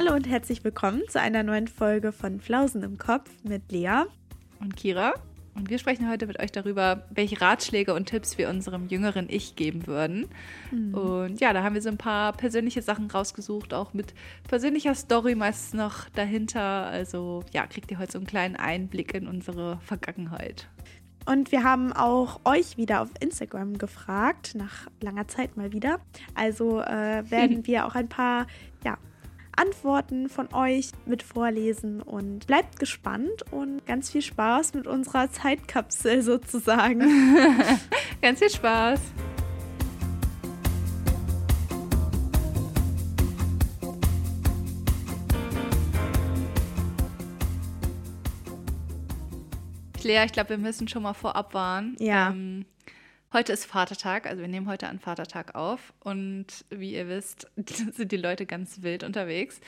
[0.00, 4.04] Hallo und herzlich willkommen zu einer neuen Folge von Flausen im Kopf mit Lea
[4.60, 5.14] und Kira.
[5.56, 9.56] Und wir sprechen heute mit euch darüber, welche Ratschläge und Tipps wir unserem jüngeren Ich
[9.56, 10.28] geben würden.
[10.70, 10.94] Mhm.
[10.94, 14.14] Und ja, da haben wir so ein paar persönliche Sachen rausgesucht, auch mit
[14.46, 16.86] persönlicher Story meistens noch dahinter.
[16.86, 20.68] Also ja, kriegt ihr heute so einen kleinen Einblick in unsere Vergangenheit.
[21.26, 25.98] Und wir haben auch euch wieder auf Instagram gefragt, nach langer Zeit mal wieder.
[26.36, 28.46] Also äh, werden wir auch ein paar
[28.84, 28.96] ja,
[29.58, 36.22] Antworten von euch mit vorlesen und bleibt gespannt und ganz viel Spaß mit unserer Zeitkapsel
[36.22, 37.00] sozusagen.
[38.22, 39.00] ganz viel Spaß.
[50.04, 51.96] Lea, ich glaube, wir müssen schon mal vorab warnen.
[51.98, 52.30] Ja.
[52.30, 52.64] Ähm,
[53.30, 57.46] Heute ist Vatertag, also wir nehmen heute an Vatertag auf und wie ihr wisst,
[57.92, 59.60] sind die Leute ganz wild unterwegs.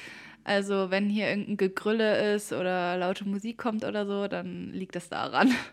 [0.44, 5.08] Also wenn hier irgendein Gegrülle ist oder laute Musik kommt oder so, dann liegt das
[5.08, 5.52] daran.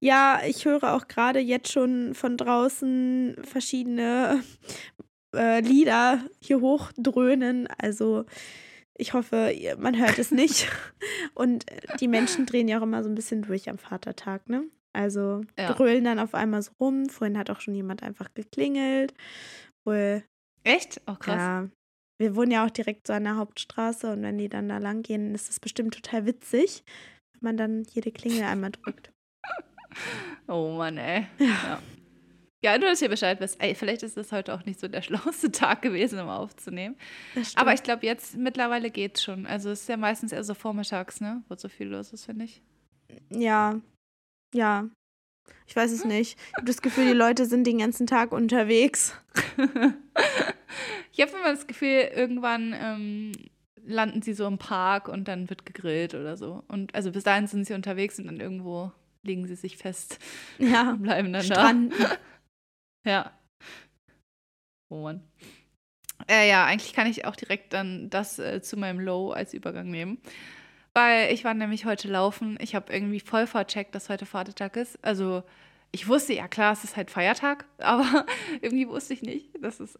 [0.00, 4.42] Ja, ich höre auch gerade jetzt schon von draußen verschiedene
[5.34, 7.68] äh, Lieder hier hochdröhnen.
[7.78, 8.26] Also
[8.92, 10.68] ich hoffe, man hört es nicht.
[11.32, 11.64] Und
[12.00, 14.64] die Menschen drehen ja auch immer so ein bisschen durch am Vatertag, ne?
[14.94, 15.72] Also ja.
[15.72, 17.08] grölen dann auf einmal so rum.
[17.08, 19.12] Vorhin hat auch schon jemand einfach geklingelt.
[19.84, 20.24] Wohl.
[20.62, 21.00] Echt?
[21.06, 21.36] Oh, krass.
[21.36, 21.68] Ja.
[22.18, 25.02] Wir wohnen ja auch direkt so an der Hauptstraße und wenn die dann da lang
[25.02, 26.84] gehen, ist das bestimmt total witzig,
[27.32, 29.12] wenn man dann jede Klingel einmal drückt.
[30.46, 31.26] Oh Mann, ey.
[31.38, 31.46] Ja.
[31.46, 31.82] ja.
[32.64, 33.62] Ja, nur, dass ihr Bescheid wisst.
[33.62, 36.96] Ey, vielleicht ist das heute auch nicht so der schlauste Tag gewesen, um aufzunehmen.
[37.56, 39.44] Aber ich glaube, jetzt mittlerweile geht's schon.
[39.44, 41.42] Also es ist ja meistens eher so vormittags, ne?
[41.48, 42.62] Wo so viel los ist, finde ich.
[43.28, 43.82] Ja,
[44.54, 44.88] ja.
[45.66, 46.38] Ich weiß es nicht.
[46.50, 49.14] Ich habe das Gefühl, die Leute sind den ganzen Tag unterwegs.
[51.12, 53.32] ich habe immer das Gefühl, irgendwann ähm,
[53.86, 56.64] landen sie so im Park und dann wird gegrillt oder so.
[56.68, 60.18] Und also bis dahin sind sie unterwegs und dann irgendwo legen sie sich fest.
[60.58, 60.90] Ja.
[60.92, 61.94] Und bleiben dann Stranden.
[61.98, 62.18] da.
[63.10, 63.38] ja.
[64.90, 65.22] Oh Mann.
[66.28, 69.90] Äh, ja, eigentlich kann ich auch direkt dann das äh, zu meinem Low als Übergang
[69.90, 70.18] nehmen.
[70.94, 72.56] Weil ich war nämlich heute laufen.
[72.60, 75.04] Ich habe irgendwie voll vercheckt, dass heute Vatertag ist.
[75.04, 75.42] Also
[75.94, 78.26] ich wusste, ja klar, es ist halt Feiertag, aber
[78.60, 79.98] irgendwie wusste ich nicht, dass es,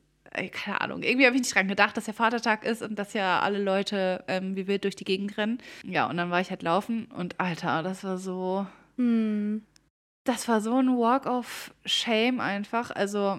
[0.50, 3.40] keine Ahnung, irgendwie habe ich nicht dran gedacht, dass ja Vatertag ist und dass ja
[3.40, 5.58] alle Leute ähm, wie wild durch die Gegend rennen.
[5.84, 8.66] Ja, und dann war ich halt laufen und Alter, das war so,
[8.96, 9.62] hm.
[10.24, 12.90] das war so ein Walk of Shame einfach.
[12.90, 13.38] Also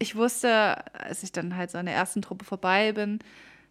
[0.00, 3.20] ich wusste, als ich dann halt so an der ersten Truppe vorbei bin,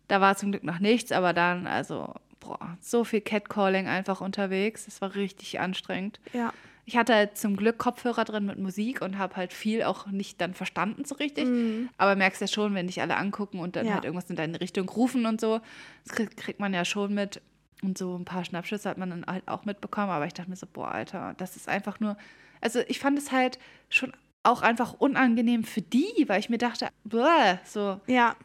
[0.08, 4.88] da war zum Glück noch nichts, aber dann, also boah, so viel Catcalling einfach unterwegs.
[4.88, 6.20] Es war richtig anstrengend.
[6.34, 6.54] Ja.
[6.86, 10.42] Ich hatte halt zum Glück Kopfhörer drin mit Musik und habe halt viel auch nicht
[10.42, 11.46] dann verstanden so richtig.
[11.46, 11.90] Mhm.
[11.98, 13.94] Aber merkst ja schon, wenn dich alle angucken und dann ja.
[13.94, 15.62] halt irgendwas in deine Richtung rufen und so,
[16.06, 17.42] das kriegt, kriegt man ja schon mit.
[17.82, 20.10] Und so ein paar Schnappschüsse hat man dann halt auch mitbekommen.
[20.10, 22.18] Aber ich dachte mir so, boah, Alter, das ist einfach nur.
[22.60, 23.60] Also ich fand es halt
[23.90, 28.00] schon auch einfach unangenehm für die, weil ich mir dachte, bläh, so.
[28.08, 28.36] Ja.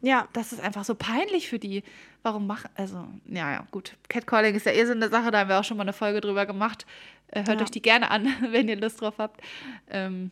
[0.00, 0.28] Ja.
[0.32, 1.82] Das ist einfach so peinlich für die
[2.22, 3.96] warum machen, also, ja, ja, gut.
[4.08, 6.20] Catcalling ist ja eh so eine Sache, da haben wir auch schon mal eine Folge
[6.20, 6.86] drüber gemacht.
[7.28, 7.64] Äh, hört ja.
[7.64, 9.40] euch die gerne an, wenn ihr Lust drauf habt.
[9.88, 10.30] Ähm,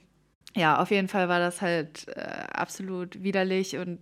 [0.55, 4.01] ja, auf jeden Fall war das halt äh, absolut widerlich und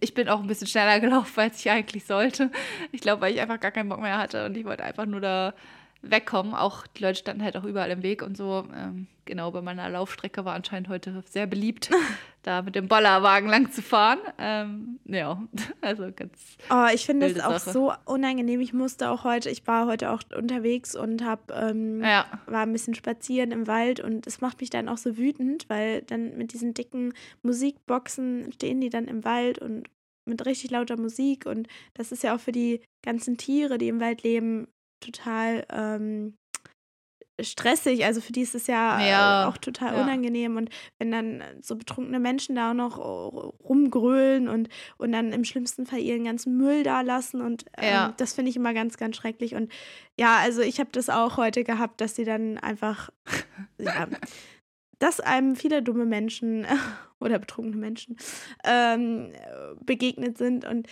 [0.00, 2.50] ich bin auch ein bisschen schneller gelaufen, als ich eigentlich sollte.
[2.92, 5.20] Ich glaube, weil ich einfach gar keinen Bock mehr hatte und ich wollte einfach nur
[5.20, 5.54] da
[6.02, 6.54] wegkommen.
[6.54, 8.64] Auch die Leute standen halt auch überall im Weg und so.
[8.74, 11.90] Ähm, genau, bei meiner Laufstrecke war anscheinend heute sehr beliebt,
[12.42, 14.18] da mit dem Bollerwagen lang zu fahren.
[14.38, 15.42] Ähm, ja,
[15.80, 16.56] also ganz.
[16.70, 18.60] Oh, ich finde es auch so unangenehm.
[18.60, 22.26] Ich musste auch heute, ich war heute auch unterwegs und hab, ähm, ja.
[22.46, 26.02] war ein bisschen spazieren im Wald und es macht mich dann auch so wütend, weil
[26.02, 29.88] dann mit diesen dicken Musikboxen stehen die dann im Wald und
[30.24, 33.98] mit richtig lauter Musik und das ist ja auch für die ganzen Tiere, die im
[33.98, 34.68] Wald leben,
[35.00, 36.34] total ähm,
[37.40, 38.04] stressig.
[38.04, 39.48] Also für die ist es ja, äh, ja.
[39.48, 40.02] auch total ja.
[40.02, 40.56] unangenehm.
[40.56, 45.86] Und wenn dann so betrunkene Menschen da auch noch rumgrölen und, und dann im schlimmsten
[45.86, 47.40] Fall ihren ganzen Müll da lassen.
[47.40, 48.14] Und ähm, ja.
[48.16, 49.54] das finde ich immer ganz, ganz schrecklich.
[49.54, 49.72] Und
[50.18, 53.10] ja, also ich habe das auch heute gehabt, dass sie dann einfach,
[54.98, 56.66] dass einem viele dumme Menschen
[57.20, 58.16] oder betrunkene Menschen
[58.64, 59.32] ähm,
[59.84, 60.64] begegnet sind.
[60.64, 60.88] Und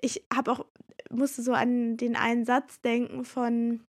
[0.00, 0.66] ich habe auch
[1.10, 3.82] musste so an den einen Satz denken von,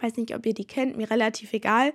[0.00, 1.92] weiß nicht, ob ihr die kennt, mir relativ egal,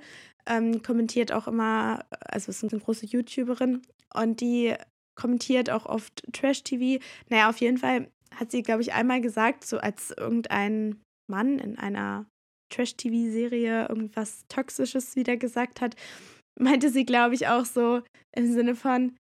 [0.48, 3.82] ähm, kommentiert auch immer, also ist eine große YouTuberin
[4.14, 4.74] und die
[5.16, 7.04] kommentiert auch oft Trash-TV.
[7.30, 11.78] Naja, auf jeden Fall hat sie, glaube ich, einmal gesagt, so als irgendein Mann in
[11.78, 12.26] einer
[12.74, 15.96] Trash-TV-Serie irgendwas Toxisches wieder gesagt hat,
[16.60, 18.02] meinte sie, glaube ich, auch so
[18.36, 19.16] im Sinne von,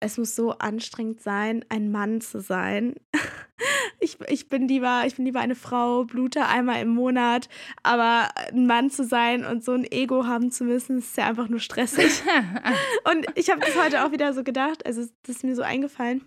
[0.00, 2.94] es muss so anstrengend sein, ein Mann zu sein.
[4.00, 7.48] ich, ich, bin lieber, ich bin lieber eine Frau, blute einmal im Monat,
[7.82, 11.48] aber ein Mann zu sein und so ein Ego haben zu müssen, ist ja einfach
[11.48, 12.22] nur stressig.
[13.12, 16.24] und ich habe das heute auch wieder so gedacht, also das ist mir so eingefallen,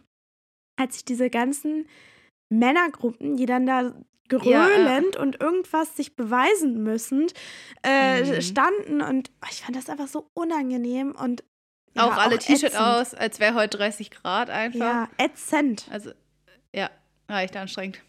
[0.78, 1.88] als ich diese ganzen
[2.50, 3.94] Männergruppen, die dann da
[4.28, 5.22] gröhlend ja.
[5.22, 7.28] und irgendwas sich beweisen müssen,
[7.84, 8.42] äh, mhm.
[8.42, 11.44] standen und oh, ich fand das einfach so unangenehm und
[11.96, 14.80] ja, auch alle T-Shirt aus, als wäre heute 30 Grad einfach.
[14.80, 15.86] Ja, ätzend.
[15.90, 16.12] Also,
[16.74, 16.90] ja,
[17.28, 18.02] war echt anstrengend.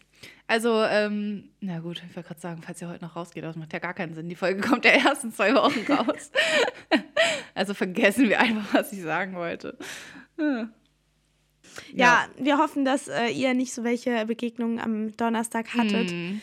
[0.47, 3.73] Also, ähm, na gut, ich wollte gerade sagen, falls ihr heute noch rausgeht, das macht
[3.73, 4.29] ja gar keinen Sinn.
[4.29, 6.31] Die Folge kommt ja erst in zwei Wochen raus.
[7.55, 9.77] also vergessen wir einfach, was ich sagen wollte.
[10.37, 10.69] Ja,
[11.93, 16.11] ja wir hoffen, dass äh, ihr nicht so welche Begegnungen am Donnerstag hattet.
[16.11, 16.41] Mm.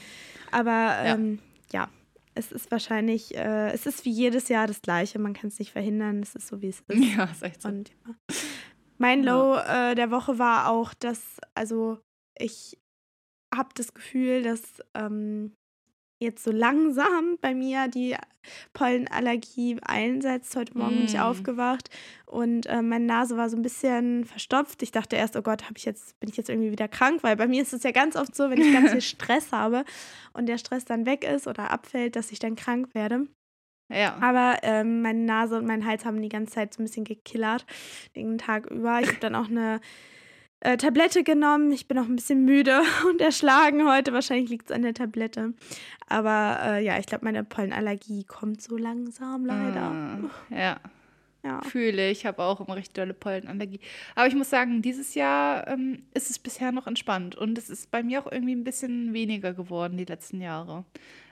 [0.51, 1.50] Aber ähm, ja.
[2.35, 5.19] Ja es ist wahrscheinlich, äh, es ist wie jedes Jahr das Gleiche.
[5.19, 6.21] Man kann es nicht verhindern.
[6.23, 6.99] Es ist so, wie es ist.
[7.17, 7.69] Ja, ist echt so.
[7.69, 8.15] Und, ja.
[8.99, 11.99] Mein Low äh, der Woche war auch, dass, also
[12.39, 12.79] ich
[13.55, 14.63] habe das Gefühl, dass
[14.95, 15.55] ähm,
[16.21, 18.15] jetzt so langsam bei mir die
[18.75, 20.55] Pollenallergie einsetzt.
[20.55, 20.99] Heute Morgen mm.
[20.99, 21.21] bin ich mm.
[21.21, 21.89] aufgewacht
[22.27, 24.83] und äh, meine Nase war so ein bisschen verstopft.
[24.83, 27.23] Ich dachte erst, oh Gott, ich jetzt, bin ich jetzt irgendwie wieder krank?
[27.23, 29.85] Weil bei mir ist es ja ganz oft so, wenn ich ganz viel Stress habe
[30.35, 33.27] und der Stress dann weg ist oder abfällt, dass ich dann krank werde.
[33.91, 34.17] Ja.
[34.21, 37.67] Aber ähm, meine Nase und mein Hals haben die ganze Zeit so ein bisschen gekillert,
[38.15, 39.01] den Tag über.
[39.01, 39.81] Ich habe dann auch eine
[40.61, 41.73] äh, Tablette genommen.
[41.73, 44.13] Ich bin auch ein bisschen müde und erschlagen heute.
[44.13, 45.55] Wahrscheinlich liegt es an der Tablette.
[46.09, 49.91] Aber äh, ja, ich glaube, meine Pollenallergie kommt so langsam leider.
[49.91, 50.81] Mm, ja.
[51.43, 51.63] ja.
[51.63, 52.27] Fühle ich.
[52.27, 53.81] habe auch immer recht dolle Pollenallergie.
[54.15, 57.37] Aber ich muss sagen, dieses Jahr ähm, ist es bisher noch entspannt.
[57.37, 60.85] Und es ist bei mir auch irgendwie ein bisschen weniger geworden die letzten Jahre.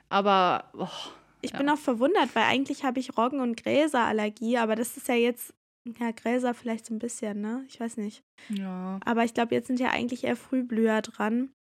[0.09, 0.65] Aber.
[0.73, 0.89] Oh,
[1.41, 1.59] ich ja.
[1.59, 5.55] bin auch verwundert, weil eigentlich habe ich Roggen- und Gräserallergie, aber das ist ja jetzt
[5.99, 7.65] ja, Gräser vielleicht so ein bisschen, ne?
[7.69, 8.23] Ich weiß nicht.
[8.49, 9.01] Ja.
[9.05, 11.51] Aber ich glaube, jetzt sind ja eigentlich eher Frühblüher dran.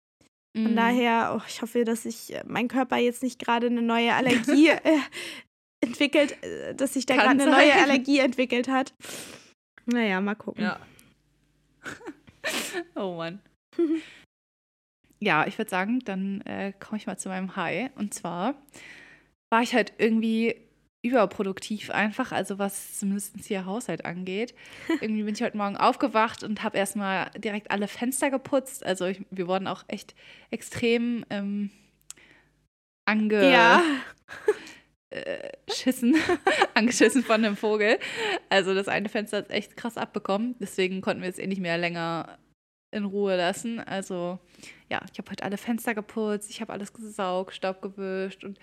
[0.56, 0.76] Von mm.
[0.76, 4.68] daher, oh, ich hoffe, dass sich äh, mein Körper jetzt nicht gerade eine neue Allergie
[4.84, 4.98] äh,
[5.80, 8.94] entwickelt, äh, dass sich da gerade eine neue Allergie entwickelt hat.
[9.86, 10.64] Naja, mal gucken.
[10.64, 10.80] Ja.
[12.96, 13.40] oh Mann.
[15.20, 17.90] ja, ich würde sagen, dann äh, komme ich mal zu meinem High.
[17.96, 18.54] Und zwar
[19.50, 20.56] war ich halt irgendwie
[21.08, 24.54] überproduktiv einfach, also was zumindest hier Haushalt angeht.
[25.00, 28.84] Irgendwie bin ich heute Morgen aufgewacht und habe erstmal direkt alle Fenster geputzt.
[28.84, 30.14] Also ich, wir wurden auch echt
[30.50, 31.70] extrem ähm,
[33.04, 33.50] ange...
[33.50, 33.82] Ja.
[35.10, 36.16] Äh, schissen,
[36.74, 37.98] angeschissen von einem Vogel.
[38.50, 40.54] Also das eine Fenster hat echt krass abbekommen.
[40.60, 42.38] Deswegen konnten wir es eh nicht mehr länger
[42.90, 43.80] in Ruhe lassen.
[43.80, 44.38] Also
[44.90, 48.58] ja, ich habe heute alle Fenster geputzt, ich habe alles gesaugt, Staub gewischt und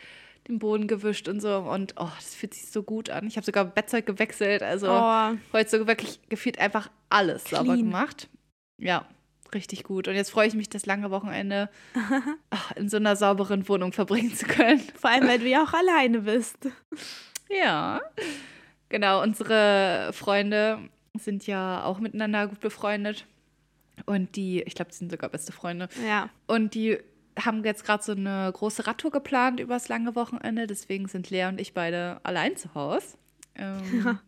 [0.48, 1.58] den Boden gewischt und so.
[1.58, 3.28] Und oh, das fühlt sich so gut an.
[3.28, 4.64] Ich habe sogar Bettzeug gewechselt.
[4.64, 5.38] Also oh.
[5.54, 7.66] heute so wirklich gefühlt einfach alles Clean.
[7.66, 8.30] sauber gemacht.
[8.78, 9.08] Ja,
[9.54, 10.08] richtig gut.
[10.08, 11.70] Und jetzt freue ich mich, das lange Wochenende
[12.50, 14.82] ach, in so einer sauberen Wohnung verbringen zu können.
[14.96, 16.58] Vor allem, weil du ja auch alleine bist.
[17.50, 18.02] Ja.
[18.90, 20.80] Genau, unsere Freunde
[21.18, 23.26] sind ja auch miteinander gut befreundet.
[24.06, 25.88] Und die, ich glaube, die sind sogar beste Freunde.
[26.06, 26.30] Ja.
[26.48, 27.00] Und die
[27.40, 30.68] haben jetzt gerade so eine große Radtour geplant übers lange Wochenende.
[30.68, 33.18] Deswegen sind Lea und ich beide allein zu Hause.
[33.56, 34.20] Ähm,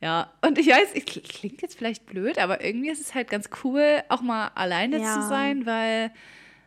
[0.00, 3.48] ja, und ich weiß, es klingt jetzt vielleicht blöd, aber irgendwie ist es halt ganz
[3.64, 5.14] cool, auch mal alleine ja.
[5.14, 6.12] zu sein, weil,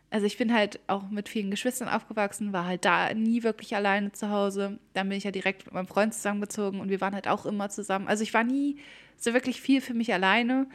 [0.10, 4.12] also ich bin halt auch mit vielen Geschwistern aufgewachsen, war halt da nie wirklich alleine
[4.12, 4.80] zu Hause.
[4.94, 7.70] Dann bin ich ja direkt mit meinem Freund zusammengezogen und wir waren halt auch immer
[7.70, 8.08] zusammen.
[8.08, 8.78] Also ich war nie
[9.18, 10.68] so wirklich viel für mich alleine.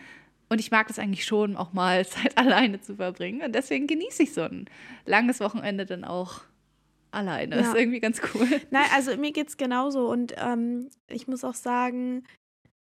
[0.50, 3.42] Und ich mag es eigentlich schon, auch mal Zeit alleine zu verbringen.
[3.42, 4.66] Und deswegen genieße ich so ein
[5.06, 6.42] langes Wochenende dann auch
[7.12, 7.56] alleine.
[7.56, 7.62] Ja.
[7.62, 8.48] Das ist irgendwie ganz cool.
[8.70, 10.10] Nein, also mir geht es genauso.
[10.10, 12.24] Und ähm, ich muss auch sagen,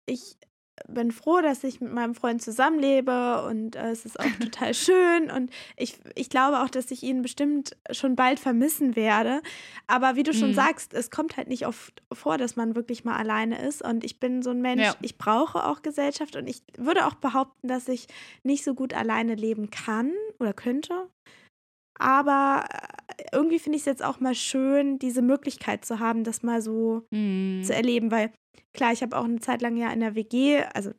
[0.05, 0.37] ich
[0.87, 5.31] bin froh, dass ich mit meinem Freund zusammenlebe und äh, es ist auch total schön
[5.31, 9.41] und ich, ich glaube auch, dass ich ihn bestimmt schon bald vermissen werde.
[9.87, 10.55] Aber wie du schon mhm.
[10.55, 14.19] sagst, es kommt halt nicht oft vor, dass man wirklich mal alleine ist und ich
[14.19, 14.95] bin so ein Mensch, ja.
[15.01, 18.07] ich brauche auch Gesellschaft und ich würde auch behaupten, dass ich
[18.43, 21.09] nicht so gut alleine leben kann oder könnte.
[21.99, 22.65] Aber
[23.31, 27.03] irgendwie finde ich es jetzt auch mal schön, diese Möglichkeit zu haben, das mal so
[27.11, 27.61] mhm.
[27.63, 28.31] zu erleben, weil
[28.73, 30.91] Klar, ich habe auch eine Zeit lang ja in der WG, also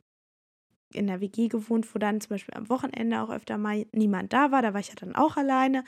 [0.93, 4.51] in der WG gewohnt, wo dann zum Beispiel am Wochenende auch öfter mal niemand da
[4.51, 4.61] war.
[4.61, 5.83] Da war ich ja dann auch alleine.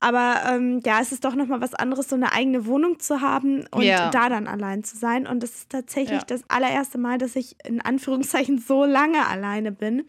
[0.00, 3.66] Aber ähm, ja, es ist doch nochmal was anderes, so eine eigene Wohnung zu haben
[3.70, 4.10] und ja.
[4.10, 5.26] da dann allein zu sein.
[5.26, 6.26] Und das ist tatsächlich ja.
[6.26, 10.04] das allererste Mal, dass ich in Anführungszeichen so lange alleine bin.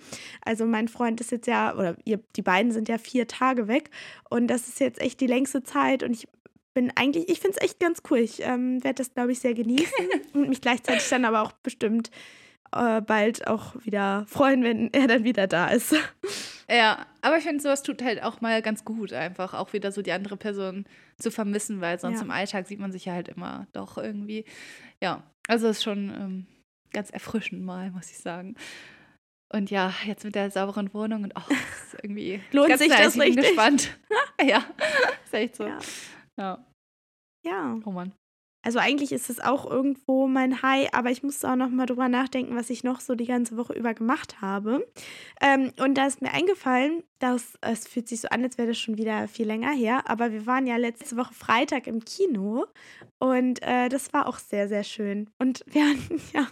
[0.46, 3.90] Also mein Freund ist jetzt ja, oder ihr, die beiden sind ja vier Tage weg.
[4.30, 6.04] Und das ist jetzt echt die längste Zeit.
[6.04, 6.30] Und ich
[6.74, 8.20] bin eigentlich, ich finde es echt ganz cool.
[8.20, 12.12] Ich ähm, werde das, glaube ich, sehr genießen und mich gleichzeitig dann aber auch bestimmt
[12.72, 15.96] äh, bald auch wieder freuen, wenn er dann wieder da ist.
[16.70, 20.02] Ja, aber ich finde, sowas tut halt auch mal ganz gut, einfach auch wieder so
[20.02, 20.86] die andere Person
[21.18, 22.24] zu vermissen, weil sonst ja.
[22.24, 24.46] im Alltag sieht man sich ja halt immer doch irgendwie.
[25.02, 26.48] Ja, also ist schon ähm,
[26.94, 28.56] ganz erfrischend mal, muss ich sagen.
[29.54, 31.56] Und ja, jetzt mit der sauberen Wohnung und auch oh,
[32.02, 33.30] irgendwie lohnt sich das richtig.
[33.30, 33.98] Ich bin gespannt.
[34.42, 34.64] ja,
[35.26, 35.68] ist echt so.
[35.68, 35.80] Ja.
[36.38, 36.66] ja.
[37.44, 37.80] Ja.
[37.84, 38.14] Oh Mann.
[38.64, 42.10] Also eigentlich ist es auch irgendwo mein High, aber ich musste auch noch mal drüber
[42.10, 44.88] nachdenken, was ich noch so die ganze Woche über gemacht habe.
[45.42, 48.80] Ähm, und da ist mir eingefallen, dass es fühlt sich so an, als wäre das
[48.80, 52.66] schon wieder viel länger her, aber wir waren ja letzte Woche Freitag im Kino
[53.20, 55.30] und äh, das war auch sehr, sehr schön.
[55.40, 56.48] Und wir hatten ja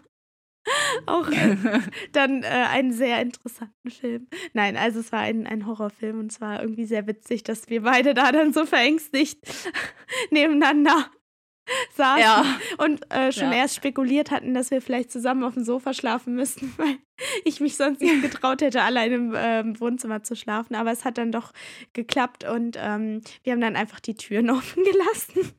[1.06, 1.30] auch
[2.12, 4.28] dann äh, einen sehr interessanten Film.
[4.54, 7.84] Nein, also es war ein, ein Horrorfilm und es war irgendwie sehr witzig, dass wir
[7.84, 9.40] beide da dann so verängstigt
[10.32, 11.10] nebeneinander
[11.96, 12.46] saßen ja.
[12.78, 13.60] und äh, schon ja.
[13.60, 16.98] erst spekuliert hatten, dass wir vielleicht zusammen auf dem Sofa schlafen müssten, weil
[17.46, 20.76] ich mich sonst nicht getraut hätte, allein im äh, Wohnzimmer zu schlafen.
[20.76, 21.54] Aber es hat dann doch
[21.94, 25.54] geklappt und ähm, wir haben dann einfach die Türen offen gelassen.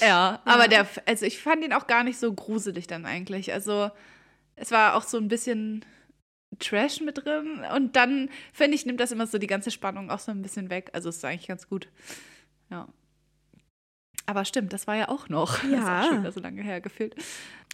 [0.00, 3.52] Ja, ja, aber der, also ich fand ihn auch gar nicht so gruselig dann eigentlich.
[3.52, 3.90] Also
[4.56, 5.84] es war auch so ein bisschen
[6.58, 10.18] Trash mit drin und dann finde ich nimmt das immer so die ganze Spannung auch
[10.18, 10.90] so ein bisschen weg.
[10.92, 11.88] Also es ist eigentlich ganz gut.
[12.70, 12.88] Ja.
[14.26, 15.62] Aber stimmt, das war ja auch noch.
[15.64, 15.82] Ja.
[16.02, 17.14] Das ist schon wieder so lange her gefühlt.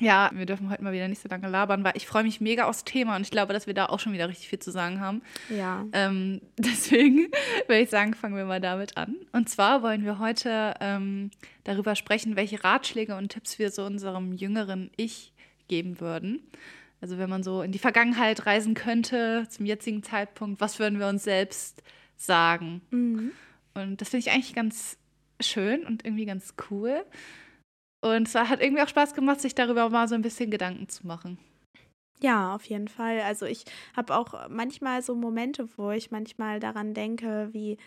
[0.00, 2.64] Ja, wir dürfen heute mal wieder nicht so lange labern, weil ich freue mich mega
[2.64, 5.00] aufs Thema und ich glaube, dass wir da auch schon wieder richtig viel zu sagen
[5.00, 5.22] haben.
[5.48, 5.84] Ja.
[5.92, 7.28] Ähm, deswegen
[7.66, 9.16] würde ich sagen, fangen wir mal damit an.
[9.32, 11.30] Und zwar wollen wir heute ähm,
[11.64, 15.32] darüber sprechen, welche Ratschläge und Tipps wir so unserem jüngeren Ich
[15.68, 16.40] geben würden.
[17.00, 21.06] Also wenn man so in die Vergangenheit reisen könnte, zum jetzigen Zeitpunkt, was würden wir
[21.06, 21.82] uns selbst
[22.16, 22.80] sagen?
[22.90, 23.32] Mhm.
[23.74, 24.98] Und das finde ich eigentlich ganz
[25.40, 27.04] schön und irgendwie ganz cool.
[28.00, 31.06] Und es hat irgendwie auch Spaß gemacht, sich darüber mal so ein bisschen Gedanken zu
[31.06, 31.38] machen.
[32.20, 33.20] Ja, auf jeden Fall.
[33.20, 33.64] Also ich
[33.96, 37.78] habe auch manchmal so Momente, wo ich manchmal daran denke, wie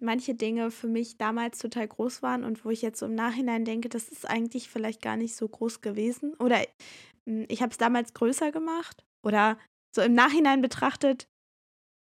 [0.00, 3.64] manche Dinge für mich damals total groß waren und wo ich jetzt so im Nachhinein
[3.64, 6.34] denke, das ist eigentlich vielleicht gar nicht so groß gewesen.
[6.34, 6.60] Oder
[7.26, 9.04] hm, ich habe es damals größer gemacht.
[9.22, 9.58] Oder
[9.94, 11.26] so im Nachhinein betrachtet,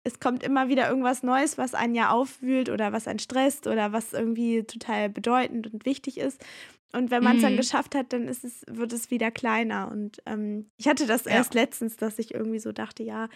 [0.03, 3.93] es kommt immer wieder irgendwas Neues, was einen ja aufwühlt oder was einen stresst oder
[3.93, 6.43] was irgendwie total bedeutend und wichtig ist.
[6.91, 7.47] Und wenn man es mhm.
[7.47, 9.89] dann geschafft hat, dann ist es, wird es wieder kleiner.
[9.89, 11.31] Und ähm, ich hatte das ja.
[11.31, 13.29] erst letztens, dass ich irgendwie so dachte, ja,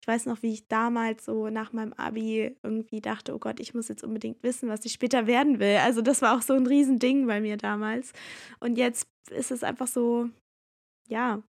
[0.00, 3.74] ich weiß noch, wie ich damals so nach meinem Abi irgendwie dachte, oh Gott, ich
[3.74, 5.78] muss jetzt unbedingt wissen, was ich später werden will.
[5.78, 8.12] Also das war auch so ein Riesending bei mir damals.
[8.60, 10.30] Und jetzt ist es einfach so,
[11.08, 11.42] ja,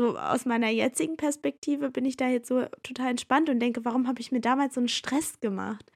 [0.00, 4.08] so aus meiner jetzigen Perspektive bin ich da jetzt so total entspannt und denke, warum
[4.08, 5.92] habe ich mir damals so einen Stress gemacht?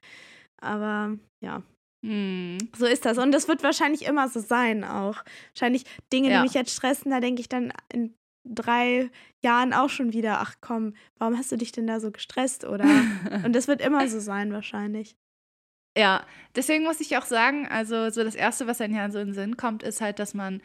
[0.61, 1.63] Aber ja.
[2.05, 2.59] Hm.
[2.77, 3.17] So ist das.
[3.17, 5.23] Und das wird wahrscheinlich immer so sein auch.
[5.53, 6.37] Wahrscheinlich Dinge, ja.
[6.37, 9.09] die mich jetzt stressen, da denke ich dann in drei
[9.43, 12.63] Jahren auch schon wieder, ach komm, warum hast du dich denn da so gestresst?
[12.63, 12.85] Oder
[13.43, 15.15] und das wird immer so sein, wahrscheinlich.
[15.97, 16.23] Ja,
[16.55, 19.33] deswegen muss ich auch sagen, also so das Erste, was einem ja so in den
[19.33, 20.61] Sinn kommt, ist halt, dass man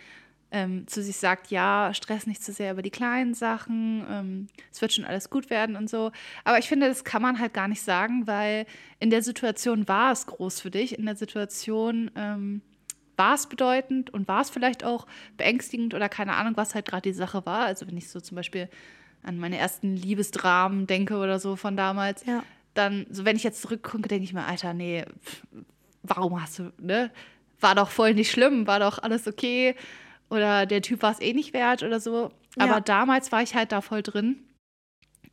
[0.52, 4.82] ähm, zu sich sagt, ja, stress nicht zu sehr über die kleinen Sachen, ähm, es
[4.82, 6.10] wird schon alles gut werden und so.
[6.44, 8.66] Aber ich finde, das kann man halt gar nicht sagen, weil
[8.98, 12.62] in der Situation war es groß für dich, in der Situation ähm,
[13.16, 17.02] war es bedeutend und war es vielleicht auch beängstigend oder keine Ahnung, was halt gerade
[17.02, 17.60] die Sache war.
[17.60, 18.68] Also wenn ich so zum Beispiel
[19.22, 22.42] an meine ersten Liebesdramen denke oder so von damals, ja.
[22.74, 25.04] dann, so wenn ich jetzt zurückgucke, denke ich mir, Alter, nee,
[26.02, 27.10] warum hast du, ne?
[27.60, 29.76] War doch voll nicht schlimm, war doch alles okay
[30.30, 32.30] oder der Typ war es eh nicht wert oder so.
[32.56, 32.80] Aber ja.
[32.80, 34.42] damals war ich halt da voll drin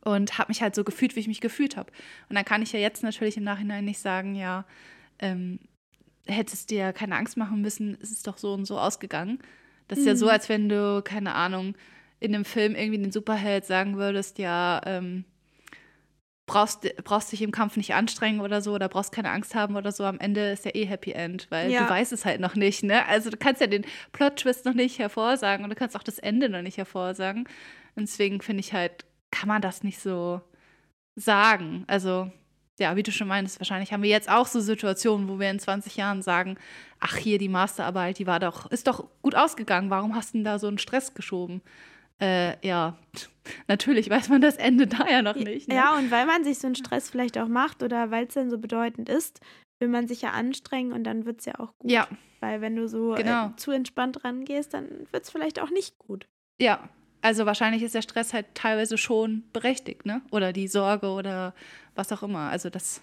[0.04, 1.90] und habe mich halt so gefühlt, wie ich mich gefühlt habe.
[2.28, 4.64] Und dann kann ich ja jetzt natürlich im Nachhinein nicht sagen, ja,
[5.18, 5.58] ähm,
[6.26, 9.38] hättest dir keine Angst machen müssen, es ist doch so und so ausgegangen.
[9.88, 10.08] Das ist mhm.
[10.08, 10.32] ja so, mhm.
[10.32, 11.74] als wenn du, keine Ahnung,
[12.20, 15.24] in einem Film irgendwie den Superheld sagen würdest, ja, ähm,
[16.48, 19.92] brauchst, brauchst dich im Kampf nicht anstrengen oder so oder brauchst keine Angst haben oder
[19.92, 20.04] so.
[20.04, 21.84] Am Ende ist ja eh Happy End, weil ja.
[21.84, 23.06] du weißt es halt noch nicht, ne?
[23.06, 26.48] Also du kannst ja den Plot-Twist noch nicht hervorsagen und du kannst auch das Ende
[26.48, 27.48] noch nicht hervorsagen.
[27.94, 30.40] Und deswegen finde ich halt, kann man das nicht so
[31.14, 31.84] sagen.
[31.86, 32.32] Also,
[32.78, 35.58] ja, wie du schon meinst, wahrscheinlich haben wir jetzt auch so Situationen, wo wir in
[35.58, 36.56] 20 Jahren sagen,
[36.98, 40.44] ach hier, die Masterarbeit, die war doch, ist doch gut ausgegangen, warum hast du denn
[40.44, 41.60] da so einen Stress geschoben?
[42.20, 42.98] Äh, ja,
[43.68, 45.68] natürlich weiß man das Ende da ja noch nicht.
[45.68, 45.74] Ne?
[45.74, 48.50] Ja, und weil man sich so einen Stress vielleicht auch macht oder weil es dann
[48.50, 49.40] so bedeutend ist,
[49.78, 51.90] will man sich ja anstrengen und dann wird es ja auch gut.
[51.90, 52.08] Ja.
[52.40, 53.48] Weil wenn du so äh, genau.
[53.48, 56.26] äh, zu entspannt rangehst, dann wird es vielleicht auch nicht gut.
[56.60, 56.88] Ja,
[57.22, 60.22] also wahrscheinlich ist der Stress halt teilweise schon berechtigt, ne?
[60.30, 61.54] Oder die Sorge oder
[61.94, 62.50] was auch immer.
[62.50, 63.00] Also das,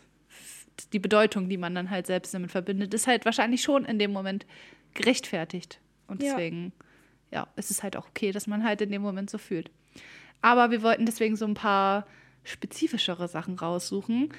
[0.93, 4.11] die Bedeutung, die man dann halt selbst damit verbindet, ist halt wahrscheinlich schon in dem
[4.11, 4.45] Moment
[4.93, 5.79] gerechtfertigt.
[6.07, 6.73] Und deswegen.
[6.77, 6.84] Ja
[7.31, 9.69] ja, es ist halt auch okay, dass man halt in dem Moment so fühlt.
[10.41, 12.05] Aber wir wollten deswegen so ein paar
[12.43, 14.29] spezifischere Sachen raussuchen,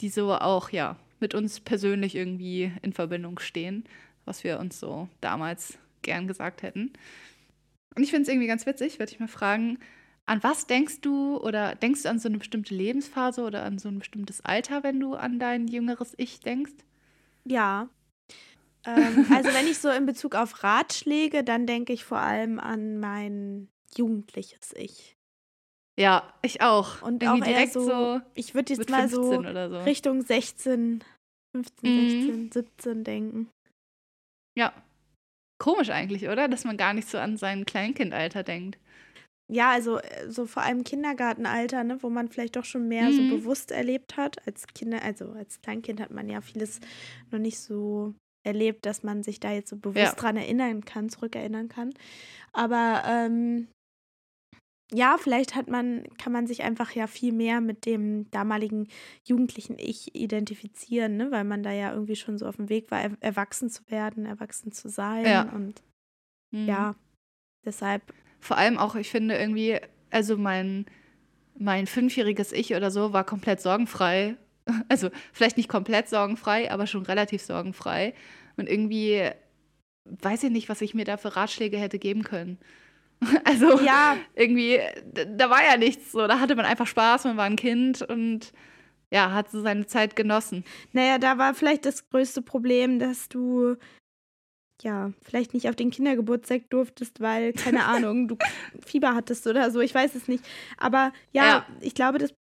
[0.00, 3.84] die so auch, ja, mit uns persönlich irgendwie in Verbindung stehen,
[4.24, 6.92] was wir uns so damals gern gesagt hätten.
[7.94, 9.78] Und ich finde es irgendwie ganz witzig, würde ich mal fragen,
[10.26, 13.88] an was denkst du oder denkst du an so eine bestimmte Lebensphase oder an so
[13.88, 16.72] ein bestimmtes Alter, wenn du an dein jüngeres Ich denkst?
[17.44, 17.88] Ja.
[18.86, 22.98] Ähm, also wenn ich so in Bezug auf Ratschläge, dann denke ich vor allem an
[22.98, 25.16] mein jugendliches Ich.
[25.98, 27.02] Ja, ich auch.
[27.02, 31.04] Und Irgendwie auch direkt so, so ich würde jetzt mal so, so, Richtung 16,
[31.54, 32.50] 15, mhm.
[32.50, 33.50] 16, 17 denken.
[34.56, 34.72] Ja.
[35.58, 36.48] Komisch eigentlich, oder?
[36.48, 38.78] Dass man gar nicht so an sein Kleinkindalter denkt.
[39.52, 43.12] Ja, also äh, so vor allem Kindergartenalter, ne, wo man vielleicht doch schon mehr mhm.
[43.30, 44.46] so bewusst erlebt hat.
[44.46, 46.80] Als Kinder, also als Kleinkind hat man ja vieles
[47.30, 50.14] noch nicht so erlebt, dass man sich da jetzt so bewusst ja.
[50.14, 51.92] dran erinnern kann, zurückerinnern kann.
[52.52, 53.68] Aber ähm,
[54.92, 58.88] ja, vielleicht hat man, kann man sich einfach ja viel mehr mit dem damaligen
[59.24, 61.30] jugendlichen Ich identifizieren, ne?
[61.30, 64.26] weil man da ja irgendwie schon so auf dem Weg war, er erwachsen zu werden,
[64.26, 65.24] erwachsen zu sein.
[65.24, 65.42] Ja.
[65.42, 65.82] Und
[66.50, 66.68] mhm.
[66.68, 66.94] ja,
[67.64, 68.02] deshalb.
[68.40, 69.78] Vor allem auch, ich finde irgendwie,
[70.10, 70.84] also mein,
[71.58, 74.36] mein fünfjähriges Ich oder so war komplett sorgenfrei.
[74.88, 78.14] Also vielleicht nicht komplett sorgenfrei, aber schon relativ sorgenfrei.
[78.56, 79.30] Und irgendwie
[80.04, 82.58] weiß ich nicht, was ich mir da für Ratschläge hätte geben können.
[83.44, 84.16] Also ja.
[84.34, 84.80] irgendwie,
[85.12, 86.26] da war ja nichts so.
[86.26, 88.52] Da hatte man einfach Spaß, man war ein Kind und
[89.12, 90.64] ja, hat so seine Zeit genossen.
[90.92, 93.76] Naja, da war vielleicht das größte Problem, dass du
[94.82, 98.36] ja, vielleicht nicht auf den Kindergeburtstag durftest, weil, keine Ahnung, du
[98.84, 100.44] Fieber hattest oder so, ich weiß es nicht.
[100.78, 101.66] Aber ja, ja.
[101.80, 102.34] ich glaube, das,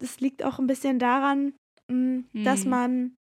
[0.00, 1.54] das, liegt auch ein bisschen daran,
[1.88, 2.44] mh, hm.
[2.44, 3.14] dass man,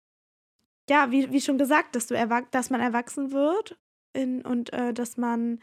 [0.89, 3.77] ja, wie, wie schon gesagt, dass, du dass man erwachsen wird
[4.13, 5.59] in, und äh, dass man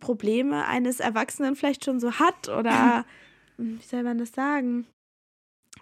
[0.00, 3.04] Probleme eines Erwachsenen vielleicht schon so hat oder
[3.56, 4.86] hm, wie soll man das sagen?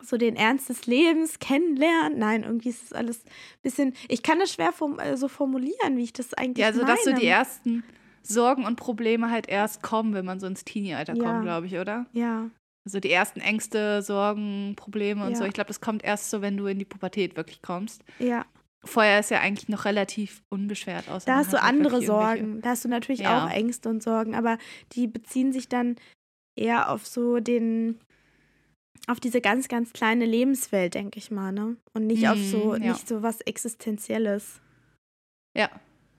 [0.02, 2.18] So den Ernst des Lebens kennenlernen.
[2.18, 3.30] Nein, irgendwie ist das alles ein
[3.62, 3.94] bisschen.
[4.08, 6.94] Ich kann das schwer form äh, so formulieren, wie ich das eigentlich Ja, also meine.
[6.94, 7.84] dass so die ersten
[8.22, 11.22] Sorgen und Probleme halt erst kommen, wenn man so ins Teenie-Alter ja.
[11.22, 12.06] kommt, glaube ich, oder?
[12.12, 12.50] Ja.
[12.86, 15.36] Also die ersten Ängste, Sorgen, Probleme und ja.
[15.36, 15.44] so.
[15.44, 18.02] Ich glaube, das kommt erst so, wenn du in die Pubertät wirklich kommst.
[18.18, 18.46] Ja
[18.86, 21.24] vorher ist ja eigentlich noch relativ unbeschwert aus.
[21.24, 22.60] Da hast du halt andere Sorgen.
[22.62, 23.44] Da hast du natürlich ja.
[23.44, 24.58] auch Ängste und Sorgen, aber
[24.92, 25.96] die beziehen sich dann
[26.56, 27.98] eher auf so den,
[29.06, 31.76] auf diese ganz, ganz kleine Lebenswelt, denke ich mal, ne?
[31.92, 32.92] Und nicht mhm, auf so, ja.
[32.92, 34.60] nicht so was Existenzielles.
[35.56, 35.70] Ja,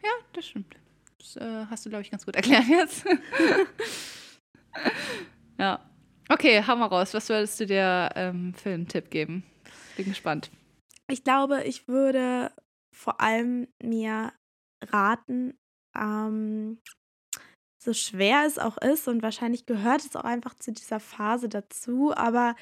[0.03, 0.75] ja, das stimmt.
[1.19, 3.05] Das äh, hast du, glaube ich, ganz gut erklärt jetzt.
[5.57, 5.79] ja.
[6.29, 7.13] Okay, hau mal raus.
[7.13, 9.43] Was würdest du dir ähm, für einen Tipp geben?
[9.95, 10.51] Bin gespannt.
[11.09, 12.51] Ich glaube, ich würde
[12.93, 14.33] vor allem mir
[14.81, 15.57] raten,
[15.95, 16.79] ähm,
[17.81, 22.13] so schwer es auch ist und wahrscheinlich gehört es auch einfach zu dieser Phase dazu,
[22.13, 22.55] aber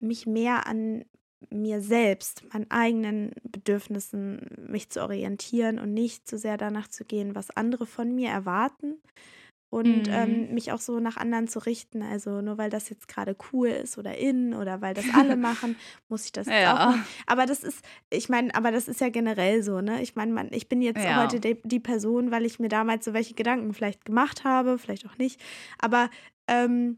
[0.00, 1.04] mich mehr an
[1.50, 7.34] mir selbst, meinen eigenen Bedürfnissen mich zu orientieren und nicht zu sehr danach zu gehen,
[7.34, 9.00] was andere von mir erwarten,
[9.76, 10.44] und ähm, mhm.
[10.48, 12.02] ähm, mich auch so nach anderen zu richten.
[12.02, 15.76] Also nur weil das jetzt gerade cool ist oder in oder weil das alle machen,
[16.08, 16.72] muss ich das ja.
[16.72, 17.04] auch machen.
[17.26, 20.00] Aber das ist, ich meine, aber das ist ja generell so, ne?
[20.00, 21.22] Ich meine, ich bin jetzt ja.
[21.22, 25.06] heute die, die, Person, weil ich mir damals so welche Gedanken vielleicht gemacht habe, vielleicht
[25.06, 25.42] auch nicht.
[25.78, 26.08] Aber
[26.48, 26.96] ähm,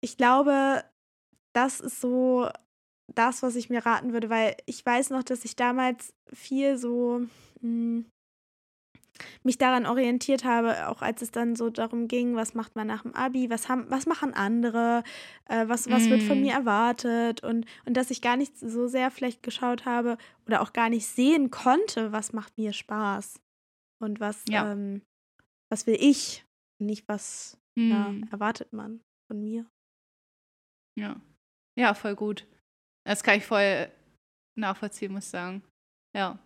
[0.00, 0.82] ich glaube,
[1.54, 2.48] das ist so
[3.14, 7.20] das, was ich mir raten würde, weil ich weiß noch, dass ich damals viel so
[7.60, 8.06] mh, hm,
[9.42, 13.02] mich daran orientiert habe, auch als es dann so darum ging, was macht man nach
[13.02, 15.02] dem Abi, was, haben, was machen andere,
[15.46, 16.10] äh, was, was mm.
[16.10, 16.42] wird von mm.
[16.42, 20.72] mir erwartet und, und dass ich gar nicht so sehr vielleicht geschaut habe oder auch
[20.72, 23.40] gar nicht sehen konnte, was macht mir Spaß
[24.00, 24.72] und was, ja.
[24.72, 25.02] ähm,
[25.70, 26.44] was will ich,
[26.78, 27.90] nicht was mm.
[27.90, 29.66] ja, erwartet man von mir.
[30.98, 31.20] Ja.
[31.78, 32.46] Ja, voll gut.
[33.04, 33.90] Das kann ich voll
[34.58, 35.62] nachvollziehen, muss ich sagen.
[36.14, 36.38] Ja.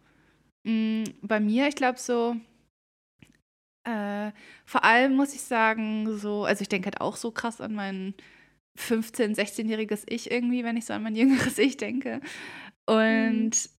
[0.67, 2.37] Mm, bei mir, ich glaube so,
[3.87, 4.33] äh,
[4.64, 8.14] vor allem muss ich sagen, so, also ich denke halt auch so krass an mein
[8.77, 12.20] 15-, 16-jähriges Ich irgendwie, wenn ich so an mein jüngeres Ich denke.
[12.85, 13.70] Und mhm.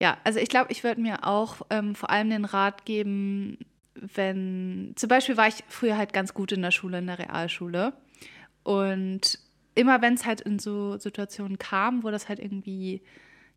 [0.00, 3.58] ja, also ich glaube, ich würde mir auch ähm, vor allem den Rat geben,
[3.94, 7.92] wenn, zum Beispiel war ich früher halt ganz gut in der Schule, in der Realschule.
[8.62, 9.38] Und
[9.74, 13.02] immer wenn es halt in so Situationen kam, wo das halt irgendwie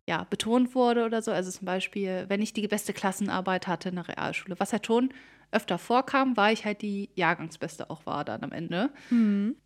[0.08, 3.96] ja, betont wurde oder so, also zum Beispiel, wenn ich die beste Klassenarbeit hatte in
[3.96, 5.12] der Realschule, was halt schon
[5.52, 8.90] öfter vorkam, war ich halt die Jahrgangsbeste auch war dann am Ende.
[9.10, 9.56] Mhm.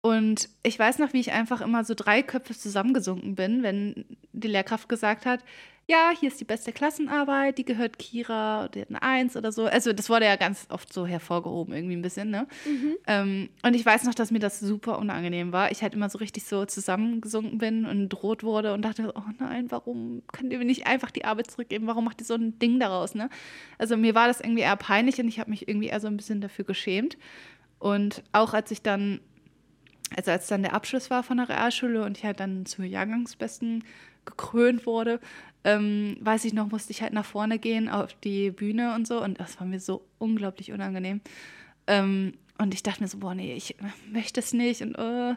[0.00, 4.48] Und ich weiß noch, wie ich einfach immer so drei Köpfe zusammengesunken bin, wenn die
[4.48, 5.44] Lehrkraft gesagt hat,
[5.88, 9.66] ja, hier ist die beste Klassenarbeit, die gehört Kira, die hat eine Eins oder so.
[9.66, 12.46] Also das wurde ja ganz oft so hervorgehoben, irgendwie ein bisschen, ne?
[12.64, 12.96] Mhm.
[13.06, 15.72] Ähm, und ich weiß noch, dass mir das super unangenehm war.
[15.72, 19.70] Ich halt immer so richtig so zusammengesunken bin und droht wurde und dachte, oh nein,
[19.70, 21.88] warum könnt ihr mir nicht einfach die Arbeit zurückgeben?
[21.88, 23.28] Warum macht ihr so ein Ding daraus, ne?
[23.76, 26.16] Also mir war das irgendwie eher peinlich und ich habe mich irgendwie eher so ein
[26.16, 27.18] bisschen dafür geschämt.
[27.80, 29.20] Und auch als ich dann,
[30.16, 33.82] also als dann der Abschluss war von der Realschule und ich halt dann zur Jahrgangsbesten
[34.24, 35.20] gekrönt wurde,
[35.64, 39.22] ähm, weiß ich noch, musste ich halt nach vorne gehen auf die Bühne und so.
[39.22, 41.20] Und das war mir so unglaublich unangenehm.
[41.86, 43.76] Ähm, und ich dachte mir so, boah, nee, ich
[44.10, 44.82] möchte es nicht.
[44.82, 45.34] Und uh,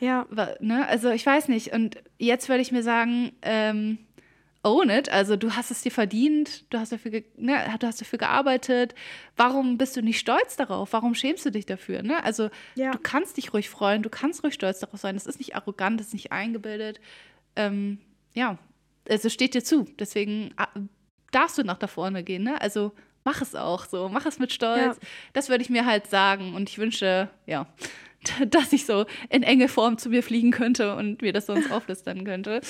[0.00, 0.26] ja,
[0.60, 0.86] ne?
[0.86, 1.72] Also ich weiß nicht.
[1.72, 3.98] Und jetzt würde ich mir sagen, ähm,
[4.62, 5.10] own it.
[5.10, 8.94] Also du hast es dir verdient, du hast dafür, ne, du hast dafür gearbeitet.
[9.36, 10.92] Warum bist du nicht stolz darauf?
[10.92, 12.02] Warum schämst du dich dafür?
[12.02, 12.22] Ne?
[12.24, 12.90] Also ja.
[12.90, 15.14] du kannst dich ruhig freuen, du kannst ruhig stolz darauf sein.
[15.14, 17.00] Das ist nicht arrogant, das ist nicht eingebildet.
[17.56, 17.98] Ähm,
[18.34, 18.58] ja,
[19.08, 19.86] also steht dir zu.
[19.98, 20.68] Deswegen ah,
[21.30, 22.60] darfst du nach da vorne gehen, ne?
[22.60, 22.92] Also
[23.24, 24.96] mach es auch so, mach es mit Stolz.
[24.96, 25.08] Ja.
[25.32, 26.54] Das würde ich mir halt sagen.
[26.54, 27.66] Und ich wünsche, ja,
[28.48, 32.24] dass ich so in enge Form zu mir fliegen könnte und mir das sonst auflistern
[32.24, 32.60] könnte.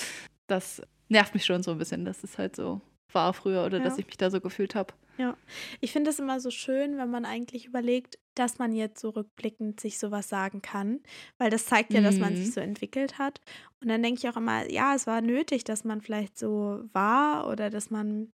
[0.47, 2.81] Das nervt mich schon so ein bisschen, dass es halt so
[3.13, 3.85] war früher oder ja.
[3.85, 4.95] dass ich mich da so gefühlt habe.
[5.19, 5.37] Ja,
[5.81, 9.81] ich finde es immer so schön, wenn man eigentlich überlegt, dass man jetzt so rückblickend
[9.81, 11.01] sich sowas sagen kann,
[11.39, 12.53] weil das zeigt ja, dass man sich mhm.
[12.53, 13.41] so entwickelt hat.
[13.83, 17.49] Und dann denke ich auch immer, ja, es war nötig, dass man vielleicht so war
[17.49, 18.33] oder dass man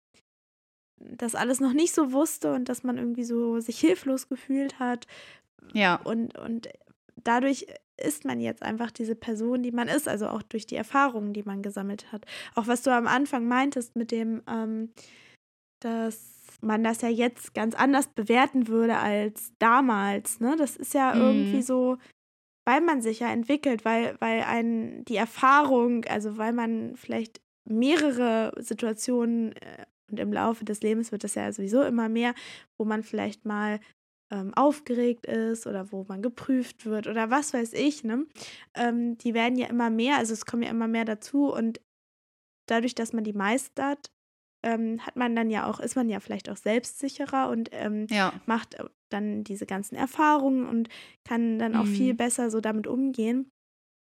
[0.98, 5.06] das alles noch nicht so wusste und dass man irgendwie so sich hilflos gefühlt hat.
[5.74, 5.96] Ja.
[5.96, 6.68] Und, und
[7.24, 11.34] dadurch ist man jetzt einfach diese Person, die man ist, also auch durch die Erfahrungen,
[11.34, 12.26] die man gesammelt hat.
[12.56, 14.92] Auch was du am Anfang meintest mit dem, ähm,
[15.80, 20.40] dass man das ja jetzt ganz anders bewerten würde als damals.
[20.40, 20.56] Ne?
[20.58, 21.22] Das ist ja mhm.
[21.22, 21.98] irgendwie so,
[22.66, 28.54] weil man sich ja entwickelt, weil, weil einen die Erfahrung, also weil man vielleicht mehrere
[28.58, 32.34] Situationen äh, und im Laufe des Lebens wird das ja sowieso immer mehr,
[32.78, 33.80] wo man vielleicht mal
[34.32, 38.26] ähm, aufgeregt ist oder wo man geprüft wird oder was weiß ich, ne?
[38.74, 41.82] Ähm, die werden ja immer mehr, also es kommen ja immer mehr dazu und
[42.68, 44.12] dadurch, dass man die meistert,
[44.64, 48.34] ähm, hat man dann ja auch, ist man ja vielleicht auch selbstsicherer und ähm, ja.
[48.46, 50.88] macht äh, dann diese ganzen Erfahrungen und
[51.24, 51.96] kann dann auch mhm.
[51.96, 53.52] viel besser so damit umgehen.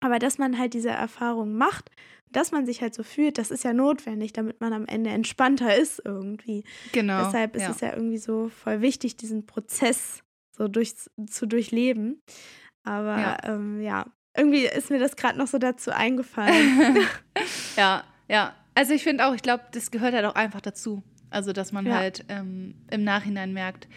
[0.04, 1.90] Aber dass man halt diese Erfahrungen macht,
[2.30, 5.74] dass man sich halt so fühlt, das ist ja notwendig, damit man am Ende entspannter
[5.74, 6.64] ist irgendwie.
[6.92, 7.24] Genau.
[7.24, 7.70] Deshalb ist ja.
[7.70, 10.94] es ja irgendwie so voll wichtig, diesen Prozess so durch,
[11.26, 12.20] zu durchleben.
[12.82, 14.04] Aber ja, ähm, ja
[14.36, 16.98] irgendwie ist mir das gerade noch so dazu eingefallen.
[17.78, 21.02] ja, ja, also ich finde auch, ich glaube, das gehört halt auch einfach dazu.
[21.30, 21.94] Also, dass man ja.
[21.94, 23.88] halt ähm, im Nachhinein merkt,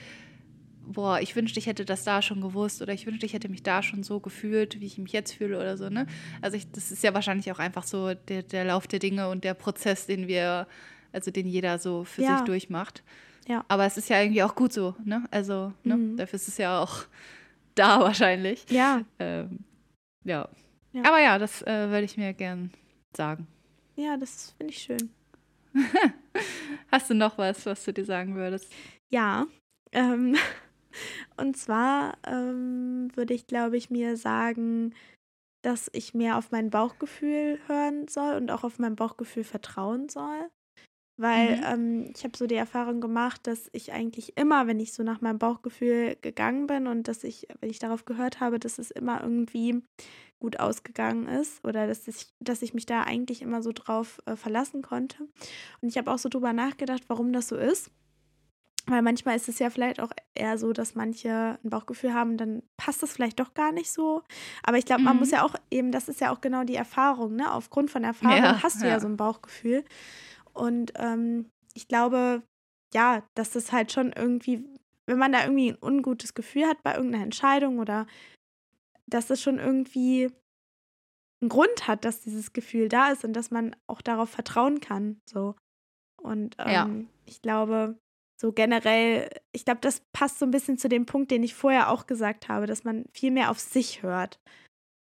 [0.88, 3.64] boah, ich wünschte, ich hätte das da schon gewusst oder ich wünschte, ich hätte mich
[3.64, 6.08] da schon so gefühlt, wie ich mich jetzt fühle oder so, ne?
[6.42, 9.44] Also ich, das ist ja wahrscheinlich auch einfach so der, der Lauf der Dinge und
[9.44, 10.68] der Prozess, den wir,
[11.12, 12.38] also den jeder so für ja.
[12.38, 13.04] sich durchmacht.
[13.48, 13.64] Ja.
[13.68, 15.24] Aber es ist ja irgendwie auch gut so, ne?
[15.32, 15.98] Also, ne?
[15.98, 16.18] Mhm.
[16.18, 17.06] Dafür ist es ja auch
[17.76, 18.66] da wahrscheinlich.
[18.70, 19.04] Ja.
[19.20, 19.60] Ähm,
[20.24, 20.50] ja.
[20.94, 21.02] ja.
[21.06, 22.72] Aber ja, das äh, würde ich mir gern
[23.16, 23.48] sagen.
[23.96, 25.10] Ja, das finde ich schön.
[26.92, 28.72] Hast du noch was, was du dir sagen würdest?
[29.10, 29.46] Ja.
[29.92, 30.36] Ähm,
[31.38, 34.94] und zwar ähm, würde ich, glaube ich, mir sagen,
[35.64, 40.50] dass ich mehr auf mein Bauchgefühl hören soll und auch auf mein Bauchgefühl vertrauen soll.
[41.20, 41.64] Weil mhm.
[41.66, 45.20] ähm, ich habe so die Erfahrung gemacht, dass ich eigentlich immer, wenn ich so nach
[45.20, 49.22] meinem Bauchgefühl gegangen bin und dass ich, wenn ich darauf gehört habe, dass es immer
[49.22, 49.82] irgendwie
[50.40, 54.36] gut ausgegangen ist oder dass ich, dass ich mich da eigentlich immer so drauf äh,
[54.36, 55.24] verlassen konnte.
[55.82, 57.90] Und ich habe auch so drüber nachgedacht, warum das so ist.
[58.90, 62.64] Weil manchmal ist es ja vielleicht auch eher so, dass manche ein Bauchgefühl haben, dann
[62.78, 64.24] passt das vielleicht doch gar nicht so.
[64.64, 65.20] Aber ich glaube, man mhm.
[65.20, 67.52] muss ja auch eben, das ist ja auch genau die Erfahrung, ne?
[67.52, 68.94] Aufgrund von Erfahrung ja, hast du ja.
[68.94, 69.84] ja so ein Bauchgefühl.
[70.54, 72.44] Und ähm, ich glaube,
[72.94, 74.64] ja, dass das halt schon irgendwie,
[75.06, 78.08] wenn man da irgendwie ein ungutes Gefühl hat bei irgendeiner Entscheidung oder
[79.06, 80.32] dass es schon irgendwie
[81.42, 85.20] einen Grund hat, dass dieses Gefühl da ist und dass man auch darauf vertrauen kann.
[85.30, 85.56] So.
[86.22, 86.90] Und ähm, ja.
[87.26, 87.98] ich glaube,
[88.40, 91.90] so generell, ich glaube, das passt so ein bisschen zu dem Punkt, den ich vorher
[91.90, 94.40] auch gesagt habe, dass man viel mehr auf sich hört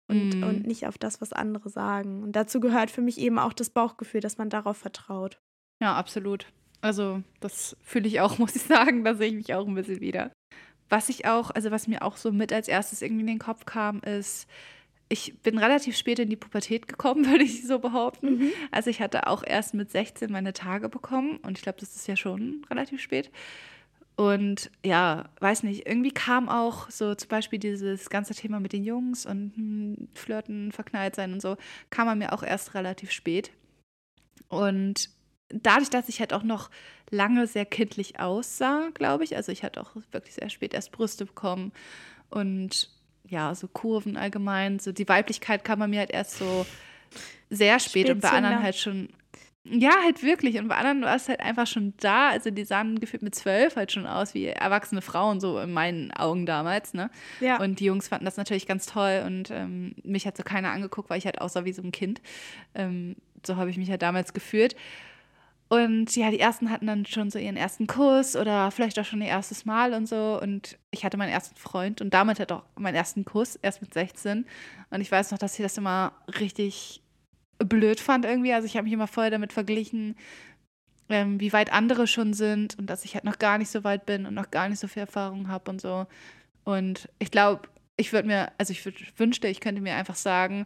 [0.07, 0.43] und, mm.
[0.43, 2.21] und nicht auf das, was andere sagen.
[2.21, 5.39] Und dazu gehört für mich eben auch das Bauchgefühl, dass man darauf vertraut.
[5.81, 6.45] Ja, absolut.
[6.81, 9.03] Also, das fühle ich auch, muss ich sagen.
[9.03, 10.31] Da sehe ich mich auch ein bisschen wieder.
[10.87, 13.65] Was ich auch, also was mir auch so mit als erstes irgendwie in den Kopf
[13.65, 14.47] kam, ist,
[15.07, 18.37] ich bin relativ spät in die Pubertät gekommen, würde ich so behaupten.
[18.37, 18.51] Mhm.
[18.71, 22.07] Also ich hatte auch erst mit 16 meine Tage bekommen und ich glaube, das ist
[22.07, 23.31] ja schon relativ spät.
[24.15, 28.85] Und ja, weiß nicht, irgendwie kam auch so zum Beispiel dieses ganze Thema mit den
[28.85, 31.57] Jungs und hm, Flirten, verknallt sein und so,
[31.89, 33.51] kam an mir auch erst relativ spät.
[34.47, 35.09] Und
[35.49, 36.69] dadurch, dass ich halt auch noch
[37.09, 41.25] lange sehr kindlich aussah, glaube ich, also ich hatte auch wirklich sehr spät erst Brüste
[41.25, 41.73] bekommen
[42.29, 42.89] und
[43.27, 46.65] ja, so Kurven allgemein, so die Weiblichkeit kam bei mir halt erst so
[47.49, 49.09] sehr spät und bei anderen halt schon
[49.67, 50.59] ja, halt wirklich.
[50.59, 52.29] Und bei anderen war es halt einfach schon da.
[52.29, 56.11] Also die sahen gefühlt mit zwölf halt schon aus wie erwachsene Frauen, so in meinen
[56.11, 57.09] Augen damals, ne?
[57.39, 57.59] Ja.
[57.59, 61.09] Und die Jungs fanden das natürlich ganz toll und ähm, mich hat so keiner angeguckt,
[61.09, 62.21] weil ich halt aussah wie so ein Kind.
[62.75, 64.75] Ähm, so habe ich mich halt damals gefühlt.
[65.75, 69.21] Und ja, die ersten hatten dann schon so ihren ersten Kuss oder vielleicht auch schon
[69.21, 70.39] ihr erstes Mal und so.
[70.41, 73.93] Und ich hatte meinen ersten Freund und damit halt auch meinen ersten Kuss, erst mit
[73.93, 74.45] 16.
[74.89, 77.01] Und ich weiß noch, dass ich das immer richtig
[77.59, 78.53] blöd fand irgendwie.
[78.53, 80.15] Also ich habe mich immer vorher damit verglichen,
[81.09, 84.05] ähm, wie weit andere schon sind und dass ich halt noch gar nicht so weit
[84.05, 86.07] bin und noch gar nicht so viel Erfahrung habe und so.
[86.63, 88.85] Und ich glaube, ich würde mir, also ich
[89.19, 90.65] wünschte, ich könnte mir einfach sagen,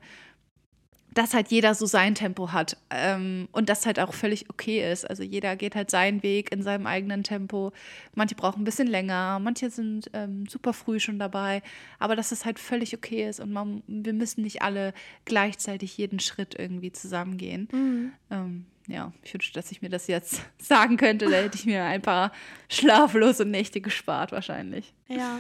[1.14, 5.10] dass halt jeder so sein Tempo hat ähm, und das halt auch völlig okay ist.
[5.10, 7.72] Also jeder geht halt seinen Weg in seinem eigenen Tempo.
[8.14, 11.62] Manche brauchen ein bisschen länger, manche sind ähm, super früh schon dabei,
[11.98, 14.94] aber dass es halt völlig okay ist und man, wir müssen nicht alle
[15.26, 17.68] gleichzeitig jeden Schritt irgendwie zusammengehen.
[17.72, 18.12] Mhm.
[18.30, 21.26] Ähm, ja, ich wünschte, dass ich mir das jetzt sagen könnte.
[21.26, 22.32] Da hätte ich mir ein paar
[22.70, 24.94] schlaflose Nächte gespart wahrscheinlich.
[25.08, 25.40] Ja,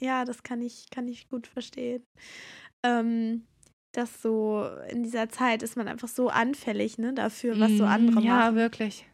[0.00, 2.02] ja, das kann ich, kann ich gut verstehen.
[2.82, 3.44] Ähm,
[3.92, 8.20] dass so in dieser Zeit ist man einfach so anfällig ne, dafür, was so andere
[8.20, 8.56] mm, ja, machen.
[8.56, 9.06] Ja, wirklich.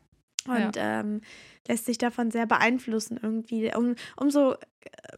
[0.47, 1.01] Und ja.
[1.01, 1.21] Ähm,
[1.69, 3.71] lässt sich davon sehr beeinflussen irgendwie.
[3.75, 4.57] Um, umso äh,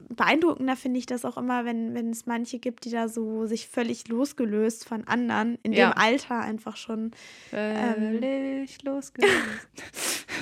[0.08, 3.68] beeindruckender finde ich das auch immer, wenn, wenn es manche gibt, die da so sich
[3.68, 5.90] völlig losgelöst von anderen, in ja.
[5.90, 7.12] dem Alter einfach schon.
[7.50, 9.34] Völlig ähm, losgelöst.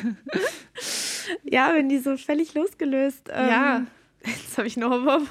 [1.45, 3.29] ja, wenn die so völlig losgelöst.
[3.31, 3.87] Ähm, ja.
[4.25, 5.29] Jetzt habe ich noch einen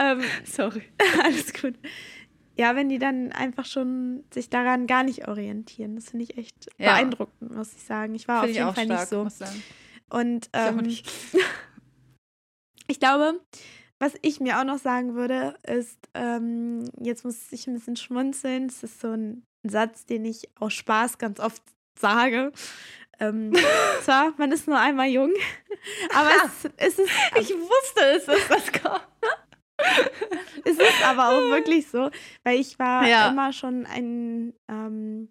[0.00, 0.82] ähm, Sorry.
[1.22, 1.74] Alles gut.
[2.56, 5.94] Ja, wenn die dann einfach schon sich daran gar nicht orientieren.
[5.96, 6.92] Das finde ich echt ja.
[6.92, 8.14] beeindruckend, muss ich sagen.
[8.14, 9.44] Ich war find auf jeden Fall stark, nicht so.
[10.10, 11.04] Und ähm, ich,
[12.88, 13.40] ich glaube,
[13.98, 18.66] was ich mir auch noch sagen würde, ist, ähm, jetzt muss ich ein bisschen schmunzeln.
[18.66, 21.62] Es ist so ein Satz, den ich aus Spaß ganz oft
[21.98, 22.52] sage.
[23.20, 23.52] Ähm,
[24.02, 25.32] zwar, man ist nur einmal jung,
[26.14, 27.10] aber es, es ist.
[27.38, 29.06] Ich wusste es, dass das kommt.
[30.80, 32.10] Ist aber auch wirklich so,
[32.44, 33.28] weil ich war ja.
[33.28, 35.28] immer schon ein ähm,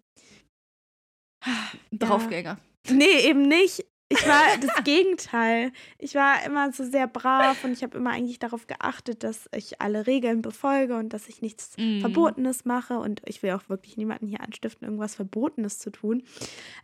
[1.92, 2.58] Draufgänger.
[2.86, 2.94] Ja.
[2.94, 3.84] Nee, eben nicht.
[4.12, 5.70] Ich war das Gegenteil.
[5.98, 9.80] Ich war immer so sehr brav und ich habe immer eigentlich darauf geachtet, dass ich
[9.80, 12.00] alle Regeln befolge und dass ich nichts mm.
[12.00, 12.98] Verbotenes mache.
[12.98, 16.24] Und ich will auch wirklich niemanden hier anstiften, irgendwas Verbotenes zu tun.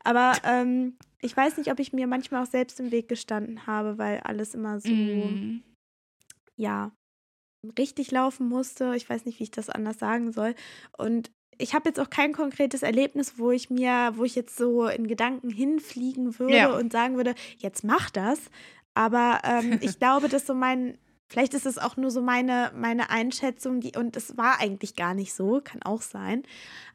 [0.05, 3.99] Aber ähm, ich weiß nicht, ob ich mir manchmal auch selbst im Weg gestanden habe,
[3.99, 5.65] weil alles immer so, mm.
[6.55, 6.93] ja,
[7.79, 8.95] richtig laufen musste.
[8.97, 10.55] Ich weiß nicht, wie ich das anders sagen soll.
[10.97, 14.87] Und ich habe jetzt auch kein konkretes Erlebnis, wo ich mir, wo ich jetzt so
[14.87, 16.77] in Gedanken hinfliegen würde ja.
[16.77, 18.38] und sagen würde, jetzt mach das.
[18.95, 23.11] Aber ähm, ich glaube, dass so mein, vielleicht ist es auch nur so meine, meine
[23.11, 26.42] Einschätzung, die, und es war eigentlich gar nicht so, kann auch sein.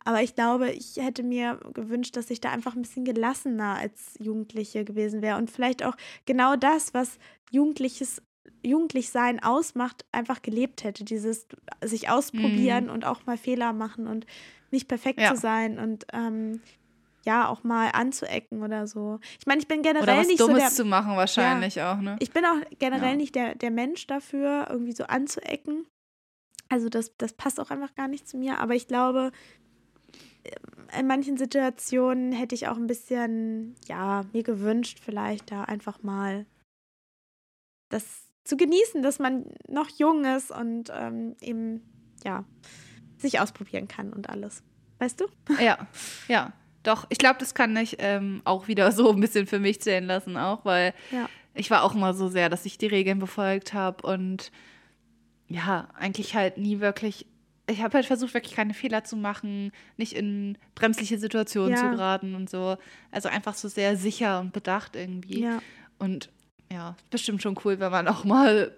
[0.03, 4.15] Aber ich glaube, ich hätte mir gewünscht, dass ich da einfach ein bisschen gelassener als
[4.19, 5.95] Jugendliche gewesen wäre und vielleicht auch
[6.25, 7.17] genau das, was
[7.51, 8.21] Jugendliches
[8.63, 11.03] Jugendlichsein ausmacht, einfach gelebt hätte.
[11.03, 11.47] Dieses
[11.83, 12.89] sich ausprobieren mm.
[12.89, 14.25] und auch mal Fehler machen und
[14.71, 15.33] nicht perfekt ja.
[15.33, 16.61] zu sein und ähm,
[17.25, 19.19] ja, auch mal anzuecken oder so.
[19.39, 21.93] Ich meine, ich bin generell oder was nicht Dummes so der, zu machen wahrscheinlich ja,
[21.93, 22.15] auch, ne?
[22.19, 23.15] Ich bin auch generell ja.
[23.15, 25.85] nicht der, der Mensch dafür, irgendwie so anzuecken.
[26.69, 28.59] Also das, das passt auch einfach gar nicht zu mir.
[28.59, 29.31] Aber ich glaube,
[30.97, 36.45] in manchen Situationen hätte ich auch ein bisschen, ja, mir gewünscht, vielleicht da einfach mal
[37.89, 41.81] das zu genießen, dass man noch jung ist und ähm, eben,
[42.23, 42.43] ja,
[43.17, 44.63] sich ausprobieren kann und alles.
[44.99, 45.25] Weißt du?
[45.59, 45.87] Ja,
[46.27, 46.53] ja.
[46.83, 50.05] Doch, ich glaube, das kann ich ähm, auch wieder so ein bisschen für mich zählen
[50.05, 51.29] lassen, auch, weil ja.
[51.53, 54.51] ich war auch immer so sehr, dass ich die Regeln befolgt habe und
[55.47, 57.27] ja, eigentlich halt nie wirklich.
[57.67, 61.77] Ich habe halt versucht, wirklich keine Fehler zu machen, nicht in bremsliche Situationen ja.
[61.77, 62.77] zu geraten und so.
[63.11, 65.41] Also einfach so sehr sicher und bedacht irgendwie.
[65.41, 65.61] Ja.
[65.99, 66.31] Und
[66.71, 68.75] ja, bestimmt schon cool, wenn man auch mal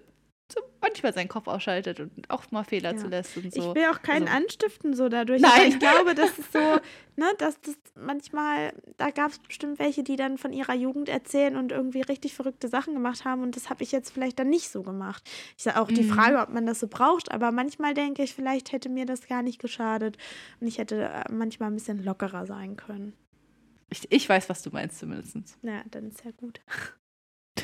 [0.52, 2.98] so manchmal seinen Kopf ausschaltet und auch mal Fehler ja.
[2.98, 3.70] zulässt und so.
[3.70, 5.40] Ich will auch keinen also, anstiften so dadurch.
[5.40, 5.68] Nein.
[5.68, 6.58] ich glaube, das ist so,
[7.16, 11.56] ne, dass das manchmal, da gab es bestimmt welche, die dann von ihrer Jugend erzählen
[11.56, 14.68] und irgendwie richtig verrückte Sachen gemacht haben und das habe ich jetzt vielleicht dann nicht
[14.70, 15.22] so gemacht.
[15.56, 15.94] Ich sage auch mhm.
[15.94, 19.26] die Frage, ob man das so braucht, aber manchmal denke ich, vielleicht hätte mir das
[19.26, 20.18] gar nicht geschadet
[20.60, 23.14] und ich hätte äh, manchmal ein bisschen lockerer sein können.
[23.88, 25.36] Ich, ich weiß, was du meinst zumindest.
[25.62, 26.60] Ja, dann ist ja gut.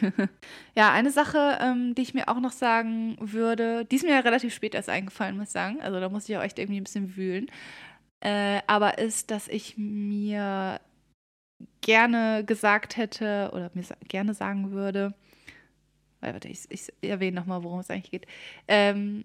[0.75, 4.21] ja, eine Sache, ähm, die ich mir auch noch sagen würde, die ist mir ja
[4.21, 5.81] relativ spät erst eingefallen, muss ich sagen.
[5.83, 7.51] Also da muss ich auch echt irgendwie ein bisschen wühlen.
[8.23, 10.81] äh, aber ist, dass ich mir
[11.83, 15.15] gerne gesagt hätte oder mir gerne sagen würde,
[16.21, 18.27] warte, ich, ich erwähne nochmal, worum es eigentlich geht.
[18.69, 19.25] Ähm,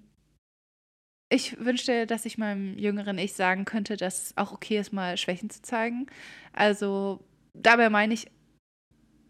[1.29, 5.17] ich wünschte, dass ich meinem jüngeren Ich sagen könnte, dass es auch okay ist, mal
[5.17, 6.07] Schwächen zu zeigen.
[6.53, 7.19] Also
[7.53, 8.27] dabei meine ich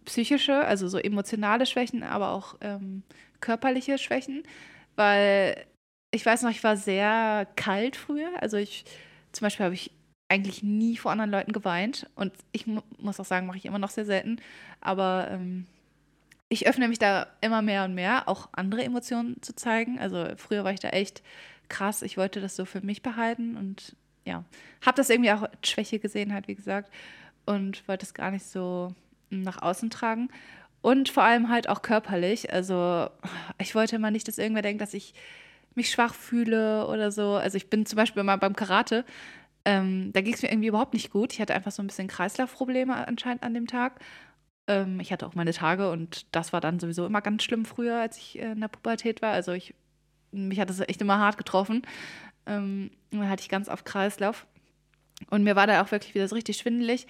[0.05, 3.03] psychische, also so emotionale Schwächen, aber auch ähm,
[3.39, 4.43] körperliche Schwächen,
[4.95, 5.65] weil
[6.11, 8.29] ich weiß noch, ich war sehr kalt früher.
[8.41, 8.85] Also ich
[9.31, 9.91] zum Beispiel habe ich
[10.29, 13.79] eigentlich nie vor anderen Leuten geweint und ich mu muss auch sagen, mache ich immer
[13.79, 14.37] noch sehr selten.
[14.81, 15.67] Aber ähm,
[16.49, 19.99] ich öffne mich da immer mehr und mehr, auch andere Emotionen zu zeigen.
[19.99, 21.21] Also früher war ich da echt
[21.69, 22.01] krass.
[22.01, 24.43] Ich wollte das so für mich behalten und ja,
[24.85, 26.91] habe das irgendwie auch als Schwäche gesehen, halt wie gesagt,
[27.45, 28.93] und wollte es gar nicht so
[29.41, 30.29] nach außen tragen.
[30.81, 32.53] Und vor allem halt auch körperlich.
[32.53, 33.09] Also
[33.59, 35.13] ich wollte immer nicht, dass irgendwer denkt, dass ich
[35.73, 37.33] mich schwach fühle oder so.
[37.33, 39.05] Also ich bin zum Beispiel mal beim Karate,
[39.65, 41.33] ähm, da ging es mir irgendwie überhaupt nicht gut.
[41.33, 43.99] Ich hatte einfach so ein bisschen Kreislaufprobleme anscheinend an dem Tag.
[44.67, 47.99] Ähm, ich hatte auch meine Tage und das war dann sowieso immer ganz schlimm früher,
[47.99, 49.33] als ich äh, in der Pubertät war.
[49.33, 49.73] Also ich,
[50.31, 51.81] mich hat das echt immer hart getroffen.
[52.45, 54.45] Ähm, dann hatte ich ganz auf Kreislauf.
[55.31, 57.07] Und mir war da auch wirklich wieder so richtig schwindelig.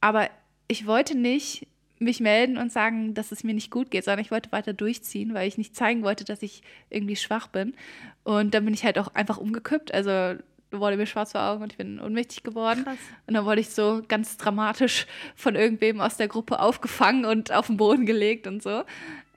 [0.00, 0.30] Aber
[0.68, 1.66] ich wollte nicht
[2.00, 5.34] mich melden und sagen, dass es mir nicht gut geht, sondern ich wollte weiter durchziehen,
[5.34, 7.74] weil ich nicht zeigen wollte, dass ich irgendwie schwach bin.
[8.22, 9.92] Und dann bin ich halt auch einfach umgekippt.
[9.92, 10.38] Also
[10.70, 12.84] wurde mir schwarz vor Augen und ich bin ohnmächtig geworden.
[12.84, 12.98] Krass.
[13.26, 17.66] Und dann wurde ich so ganz dramatisch von irgendwem aus der Gruppe aufgefangen und auf
[17.66, 18.84] den Boden gelegt und so.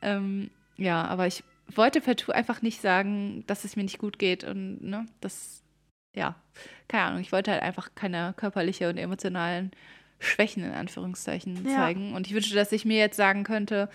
[0.02, 4.44] Ähm, ja, aber ich wollte partout einfach nicht sagen, dass es mir nicht gut geht
[4.44, 5.64] und ne, das,
[6.16, 6.36] ja,
[6.88, 9.72] keine Ahnung, ich wollte halt einfach keine körperliche und emotionalen
[10.22, 11.76] Schwächen in Anführungszeichen ja.
[11.76, 12.14] zeigen.
[12.14, 13.90] Und ich wünschte, dass ich mir jetzt sagen könnte,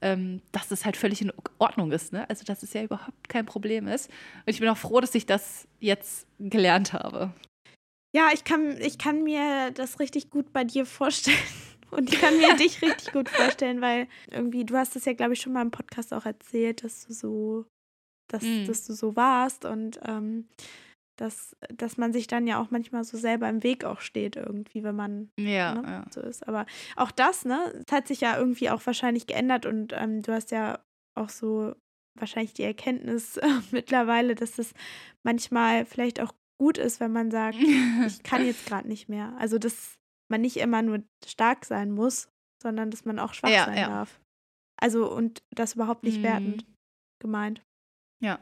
[0.00, 2.12] ähm, dass das halt völlig in Ordnung ist.
[2.12, 2.28] Ne?
[2.28, 4.08] Also, dass es ja überhaupt kein Problem ist.
[4.46, 7.32] Und ich bin auch froh, dass ich das jetzt gelernt habe.
[8.14, 11.36] Ja, ich kann, ich kann mir das richtig gut bei dir vorstellen.
[11.90, 15.34] Und ich kann mir dich richtig gut vorstellen, weil irgendwie, du hast es ja, glaube
[15.34, 17.66] ich, schon mal im Podcast auch erzählt, dass du so,
[18.28, 18.64] dass, mm.
[18.66, 19.66] dass du so warst.
[19.66, 20.48] Und ähm,
[21.22, 24.82] dass, dass man sich dann ja auch manchmal so selber im Weg auch steht, irgendwie,
[24.82, 26.04] wenn man ja, ne, ja.
[26.10, 26.48] so ist.
[26.48, 30.32] Aber auch das, ne, das hat sich ja irgendwie auch wahrscheinlich geändert und ähm, du
[30.32, 30.80] hast ja
[31.14, 31.76] auch so
[32.18, 34.74] wahrscheinlich die Erkenntnis äh, mittlerweile, dass es
[35.22, 37.56] manchmal vielleicht auch gut ist, wenn man sagt,
[38.06, 39.32] ich kann jetzt gerade nicht mehr.
[39.38, 42.28] Also, dass man nicht immer nur stark sein muss,
[42.60, 43.88] sondern dass man auch schwach ja, sein ja.
[43.88, 44.20] darf.
[44.76, 46.24] Also, und das überhaupt nicht mhm.
[46.24, 46.66] wertend
[47.20, 47.62] gemeint.
[48.20, 48.40] Ja.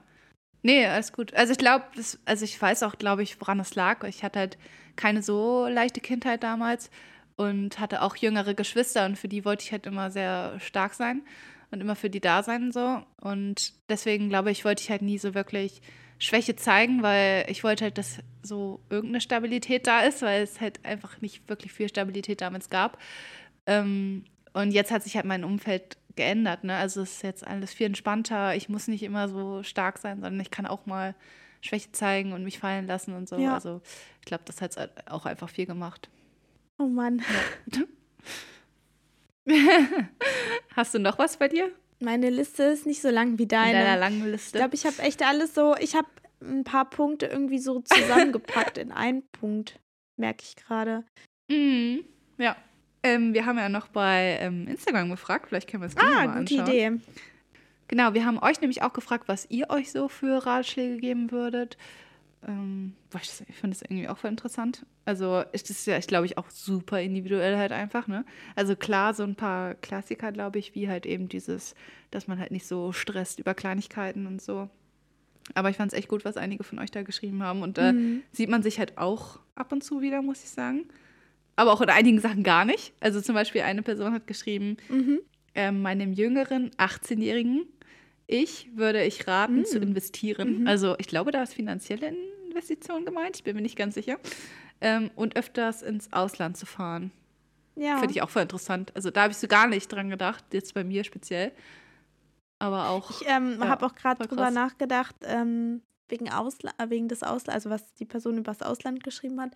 [0.63, 1.33] Nee, alles gut.
[1.35, 1.85] Also ich glaube,
[2.25, 4.05] also ich weiß auch, glaube ich, woran es lag.
[4.05, 4.59] Ich hatte halt
[4.97, 6.91] keine so leichte Kindheit damals
[7.37, 11.23] und hatte auch jüngere Geschwister und für die wollte ich halt immer sehr stark sein
[11.71, 13.03] und immer für die da sein so.
[13.21, 15.81] Und deswegen glaube ich, wollte ich halt nie so wirklich
[16.19, 20.85] Schwäche zeigen, weil ich wollte halt, dass so irgendeine Stabilität da ist, weil es halt
[20.85, 22.99] einfach nicht wirklich viel Stabilität damals gab.
[23.67, 26.65] Ähm, und jetzt hat sich halt mein Umfeld geändert.
[26.65, 26.77] Ne?
[26.77, 28.55] Also es ist jetzt alles viel entspannter.
[28.55, 31.15] Ich muss nicht immer so stark sein, sondern ich kann auch mal
[31.63, 33.39] Schwäche zeigen und mich fallen lassen und so.
[33.39, 33.55] Ja.
[33.55, 33.81] Also
[34.21, 34.77] ich glaube, das hat
[35.11, 36.11] auch einfach viel gemacht.
[36.79, 37.23] Oh Mann.
[37.73, 37.83] Ja.
[40.77, 41.73] Hast du noch was bei dir?
[42.01, 43.79] Meine Liste ist nicht so lang wie deine.
[43.79, 44.59] In deiner langen Liste.
[44.59, 46.09] Ich glaube, ich habe echt alles so, ich habe
[46.43, 49.81] ein paar Punkte irgendwie so zusammengepackt in einen Punkt,
[50.19, 51.05] merke ich gerade.
[51.51, 52.05] Mhm.
[52.37, 52.57] Ja.
[53.03, 56.39] Ähm, wir haben ja noch bei ähm, Instagram gefragt, vielleicht können wir es ah, mal
[56.39, 56.93] gute Idee.
[57.89, 61.77] Genau, wir haben euch nämlich auch gefragt, was ihr euch so für Ratschläge geben würdet.
[62.47, 64.87] Ähm, ich finde das irgendwie auch voll interessant.
[65.07, 68.25] Also ist das ja, ich glaube ich, auch super individuell halt einfach, ne?
[68.55, 71.75] Also klar, so ein paar Klassiker, glaube ich, wie halt eben dieses,
[72.11, 74.69] dass man halt nicht so stresst über Kleinigkeiten und so.
[75.55, 77.63] Aber ich fand es echt gut, was einige von euch da geschrieben haben.
[77.63, 78.23] Und da mhm.
[78.31, 80.85] sieht man sich halt auch ab und zu wieder, muss ich sagen
[81.61, 82.95] aber auch in einigen Sachen gar nicht.
[83.01, 85.21] Also zum Beispiel eine Person hat geschrieben, mhm.
[85.55, 87.67] äh, meinem jüngeren 18-jährigen
[88.27, 89.65] Ich würde ich raten mhm.
[89.67, 90.61] zu investieren.
[90.61, 90.67] Mhm.
[90.67, 92.15] Also ich glaube, da ist finanzielle
[92.49, 94.19] Investition gemeint, ich bin mir nicht ganz sicher.
[94.81, 97.13] Ähm, und öfters ins Ausland zu fahren.
[97.77, 97.99] Ja.
[97.99, 98.93] Finde ich auch voll interessant.
[98.95, 101.53] Also da habe ich so gar nicht dran gedacht, jetzt bei mir speziell.
[102.59, 103.11] Aber auch.
[103.11, 107.71] Ich ähm, ja, habe auch gerade drüber nachgedacht, ähm, wegen, Ausla wegen des Auslands, also
[107.71, 109.53] was die Person über das Ausland geschrieben hat.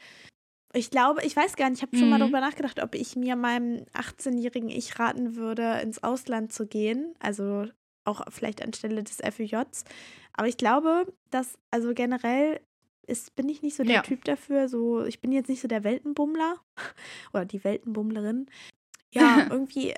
[0.74, 2.10] Ich glaube, ich weiß gar nicht, ich habe schon mhm.
[2.10, 7.14] mal darüber nachgedacht, ob ich mir meinem 18-jährigen Ich raten würde, ins Ausland zu gehen.
[7.20, 7.66] Also
[8.04, 9.84] auch vielleicht anstelle des FÜJs.
[10.32, 12.60] Aber ich glaube, dass, also generell
[13.06, 14.02] ist, bin ich nicht so der ja.
[14.02, 14.68] Typ dafür.
[14.68, 16.56] So, ich bin jetzt nicht so der Weltenbummler
[17.32, 18.46] oder die Weltenbummlerin.
[19.12, 19.94] Ja, irgendwie,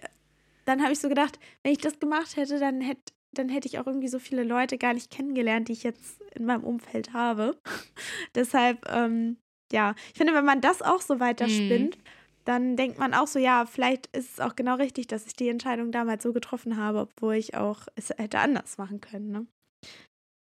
[0.64, 3.78] dann habe ich so gedacht, wenn ich das gemacht hätte, dann hätte dann hätte ich
[3.78, 7.60] auch irgendwie so viele Leute gar nicht kennengelernt, die ich jetzt in meinem Umfeld habe.
[8.34, 9.36] Deshalb ähm,
[9.72, 12.02] ja, ich finde, wenn man das auch so weiterspinnt, mhm.
[12.44, 15.48] dann denkt man auch so, ja, vielleicht ist es auch genau richtig, dass ich die
[15.48, 19.30] Entscheidung damals so getroffen habe, obwohl ich auch es hätte anders machen können.
[19.30, 19.46] Ne?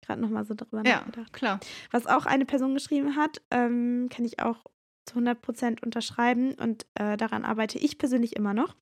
[0.06, 1.34] Gerade nochmal so darüber ja, nachgedacht.
[1.34, 1.60] klar.
[1.92, 4.58] Was auch eine Person geschrieben hat, ähm, kann ich auch
[5.06, 8.76] zu 100 Prozent unterschreiben und äh, daran arbeite ich persönlich immer noch,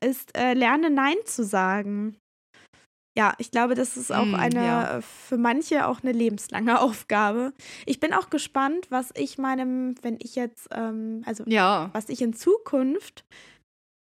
[0.00, 2.16] ist äh, lerne Nein zu sagen.
[3.16, 5.00] Ja, ich glaube, das ist auch mm, eine ja.
[5.00, 7.52] für manche auch eine lebenslange Aufgabe.
[7.86, 11.90] Ich bin auch gespannt, was ich meinem, wenn ich jetzt, ähm, also ja.
[11.92, 13.24] was ich in Zukunft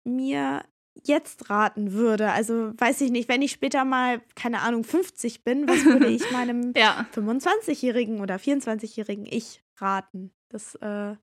[0.05, 0.65] mir
[1.05, 2.33] jetzt raten würde.
[2.33, 6.31] Also weiß ich nicht, wenn ich später mal, keine Ahnung, 50 bin, was würde ich
[6.33, 7.07] meinem ja.
[7.15, 10.33] 25-jährigen oder 24-jährigen Ich raten?
[10.49, 11.17] Das äh,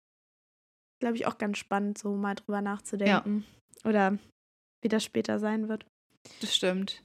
[0.99, 3.45] glaube ich, auch ganz spannend, so mal drüber nachzudenken.
[3.83, 4.17] Oder
[4.81, 5.85] wie das später sein wird.
[6.41, 7.01] Das stimmt.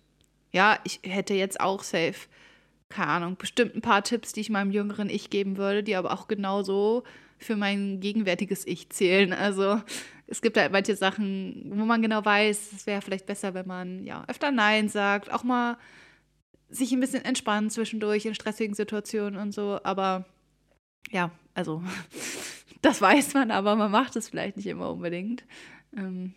[0.55, 2.15] Ja, ich hätte jetzt auch safe,
[2.89, 6.13] keine Ahnung, bestimmt ein paar Tipps, die ich meinem jüngeren Ich geben würde, die aber
[6.13, 7.03] auch genauso
[7.39, 9.33] für mein gegenwärtiges Ich zählen.
[9.33, 9.83] Also
[10.29, 14.05] es gibt halt manche Sachen, wo man genau weiß, es wäre vielleicht besser, wenn man
[14.05, 15.77] ja öfter Nein sagt, auch mal
[16.69, 19.81] sich ein bisschen entspannen zwischendurch in stressigen Situationen und so.
[19.83, 20.25] Aber
[21.11, 21.83] ja, also
[22.81, 25.43] das weiß man, aber man macht es vielleicht nicht immer unbedingt.
[25.97, 26.33] Ähm,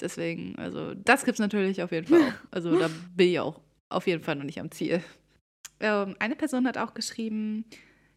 [0.00, 2.32] deswegen, also das gibt es natürlich auf jeden Fall auch.
[2.50, 5.02] Also da bin ich auch auf jeden Fall noch nicht am Ziel.
[5.80, 7.64] Ähm, eine Person hat auch geschrieben,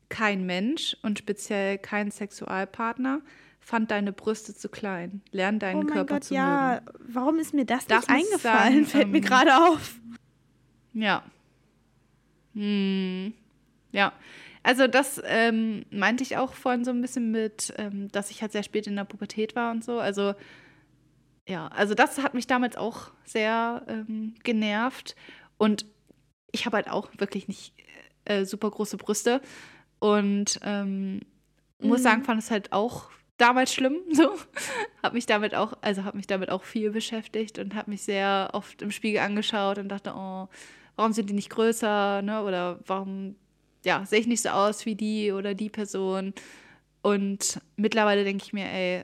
[0.10, 3.22] kein Mensch und speziell kein Sexualpartner
[3.60, 5.22] fand deine Brüste zu klein.
[5.32, 6.82] Lern deinen oh Körper Gott, zu ja.
[6.86, 6.98] mögen.
[7.14, 8.74] Warum ist mir das, das nicht eingefallen?
[8.74, 10.00] Sagen, Fällt ähm, mir gerade auf.
[10.94, 11.24] Ja.
[12.54, 13.34] Hm.
[13.92, 14.14] Ja.
[14.64, 18.52] Also das ähm, meinte ich auch vorhin so ein bisschen mit, ähm, dass ich halt
[18.52, 20.00] sehr spät in der Pubertät war und so.
[20.00, 20.34] Also
[21.48, 25.16] ja, also das hat mich damals auch sehr ähm, genervt.
[25.58, 25.86] Und
[26.52, 27.74] ich habe halt auch wirklich nicht
[28.26, 29.42] äh, super große Brüste.
[30.00, 31.22] Und ähm,
[31.80, 31.88] mhm.
[31.88, 33.98] muss sagen, fand es halt auch damals schlimm.
[34.14, 34.36] So,
[35.04, 38.50] habe mich damit auch, also habe mich damit auch viel beschäftigt und habe mich sehr
[38.54, 40.48] oft im Spiegel angeschaut und dachte, oh,
[40.96, 42.44] warum sind die nicht größer, ne?
[42.44, 43.36] Oder warum
[43.84, 46.34] ja, sehe ich nicht so aus wie die oder die Person.
[47.02, 49.04] Und mittlerweile denke ich mir, ey,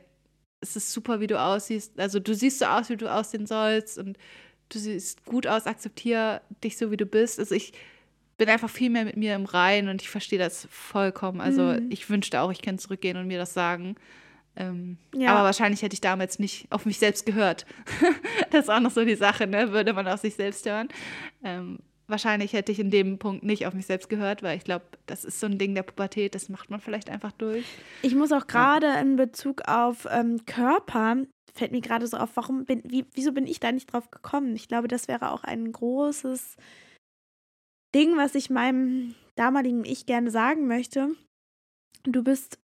[0.62, 2.00] es ist super, wie du aussiehst.
[2.00, 4.18] Also du siehst so aus, wie du aussehen sollst und
[4.70, 7.40] du siehst gut aus, akzeptiere dich so, wie du bist.
[7.40, 7.74] Also ich
[8.38, 11.42] bin einfach viel mehr mit mir im Rein und ich verstehe das vollkommen.
[11.42, 11.92] Also mhm.
[11.92, 13.96] ich wünschte auch, ich könnte zurückgehen und mir das sagen.
[14.56, 15.34] Ähm, ja.
[15.34, 17.66] Aber wahrscheinlich hätte ich damals nicht auf mich selbst gehört.
[18.52, 19.72] das ist auch noch so die Sache, ne?
[19.72, 20.90] Würde man auf sich selbst hören.
[21.44, 24.86] Ähm, wahrscheinlich hätte ich in dem Punkt nicht auf mich selbst gehört, weil ich glaube,
[25.06, 27.66] das ist so ein Ding der Pubertät, das macht man vielleicht einfach durch.
[28.02, 29.00] Ich muss auch gerade ja.
[29.00, 31.18] in Bezug auf ähm, Körper,
[31.54, 34.56] fällt mir gerade so auf, warum bin, wie, wieso bin ich da nicht drauf gekommen?
[34.56, 36.56] Ich glaube, das wäre auch ein großes
[37.94, 41.16] Ding, was ich meinem damaligen Ich gerne sagen möchte.
[42.04, 42.60] Du bist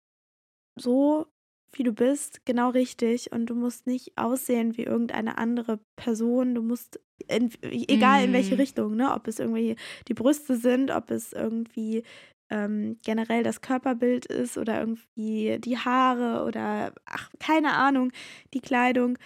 [0.80, 1.28] so
[1.74, 3.32] wie du bist, genau richtig.
[3.32, 6.56] Und du musst nicht aussehen wie irgendeine andere Person.
[6.56, 8.62] Du musst, in, egal in welche mhm.
[8.62, 9.14] Richtung, ne?
[9.14, 9.76] Ob es irgendwie
[10.08, 12.04] die Brüste sind, ob es irgendwie
[12.50, 18.12] ähm, generell das Körperbild ist oder irgendwie die Haare oder ach, keine Ahnung,
[18.54, 19.18] die Kleidung.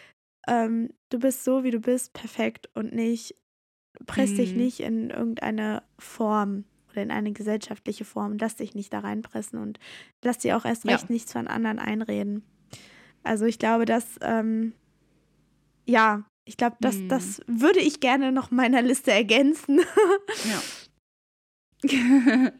[0.48, 3.36] Ähm, du bist so, wie du bist, perfekt und nicht,
[4.06, 4.38] presst mm.
[4.38, 4.58] dich mhm.
[4.58, 8.38] nicht in irgendeine Form oder in eine gesellschaftliche Form.
[8.40, 9.80] Lass dich nicht da reinpressen und
[10.24, 11.14] lass dir auch erst recht ja.
[11.14, 12.44] nichts von anderen einreden.
[13.24, 14.74] Also ich glaube, dass, ähm,
[15.86, 17.10] ja, ich glaube, das, hm.
[17.10, 19.82] das würde ich gerne noch meiner Liste ergänzen.
[20.46, 20.62] ja.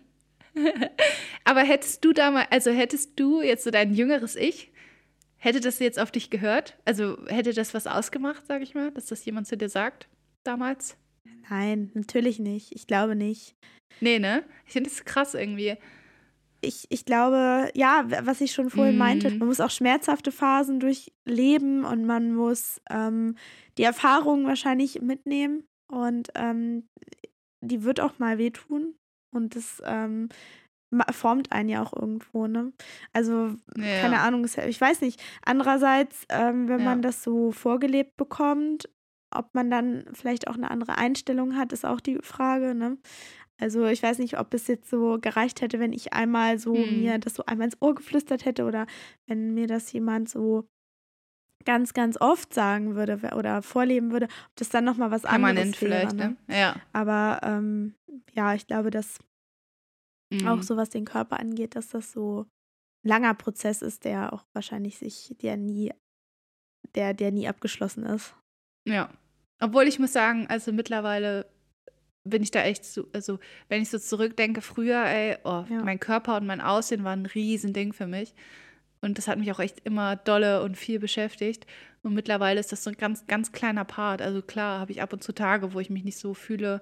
[1.46, 4.72] Aber hättest du damals, also hättest du jetzt so dein jüngeres Ich,
[5.38, 6.78] hätte das jetzt auf dich gehört?
[6.86, 10.08] Also hätte das was ausgemacht, sag ich mal, dass das jemand zu dir sagt
[10.44, 10.98] damals?
[11.50, 12.74] Nein, natürlich nicht.
[12.74, 13.56] Ich glaube nicht.
[14.00, 14.44] Nee, ne?
[14.66, 15.78] Ich finde das krass irgendwie.
[16.62, 19.00] Ich, ich glaube, ja, was ich schon vorhin mm.
[19.00, 23.36] meinte, man muss auch schmerzhafte Phasen durchleben und man muss ähm,
[23.78, 26.88] die Erfahrung wahrscheinlich mitnehmen und ähm,
[27.62, 28.96] die wird auch mal wehtun
[29.34, 30.30] und das ähm,
[31.12, 32.72] formt einen ja auch irgendwo, ne?
[33.14, 34.02] Also, ja.
[34.02, 35.22] keine Ahnung, ich weiß nicht.
[35.44, 36.86] Andererseits, ähm, wenn ja.
[36.86, 38.90] man das so vorgelebt bekommt,
[39.36, 42.98] ob man dann vielleicht auch eine andere Einstellung hat, ist auch die Frage, ne?
[43.60, 47.02] Also ich weiß nicht, ob es jetzt so gereicht hätte, wenn ich einmal so hm.
[47.02, 48.88] mir das so einmal ins Ohr geflüstert hätte oder
[49.28, 50.68] wenn mir das jemand so
[51.66, 55.82] ganz, ganz oft sagen würde oder vorleben würde, ob das dann nochmal was Permanent anderes
[55.82, 56.10] wäre.
[56.10, 56.38] vielleicht, ne?
[56.48, 56.56] ne?
[56.56, 56.76] Ja.
[56.92, 57.96] Aber ähm,
[58.34, 59.20] ja, ich glaube, dass
[60.32, 60.48] mhm.
[60.48, 62.42] auch so was den Körper angeht, dass das so
[63.06, 65.94] ein langer Prozess ist, der auch wahrscheinlich sich, der nie,
[66.96, 68.36] der, der nie abgeschlossen ist.
[68.88, 69.10] Ja.
[69.64, 71.46] Obwohl ich muss sagen, also mittlerweile
[72.26, 73.40] bin ich da echt so, also
[73.70, 75.82] wenn ich so zurückdenke, früher, ey, oh, ja.
[75.84, 78.34] mein Körper und mein Aussehen waren ein Riesending für mich.
[79.00, 81.66] Und das hat mich auch echt immer dolle und viel beschäftigt.
[82.02, 84.22] Und mittlerweile ist das so ein ganz, ganz kleiner Part.
[84.22, 86.82] Also klar, habe ich ab und zu Tage, wo ich mich nicht so fühle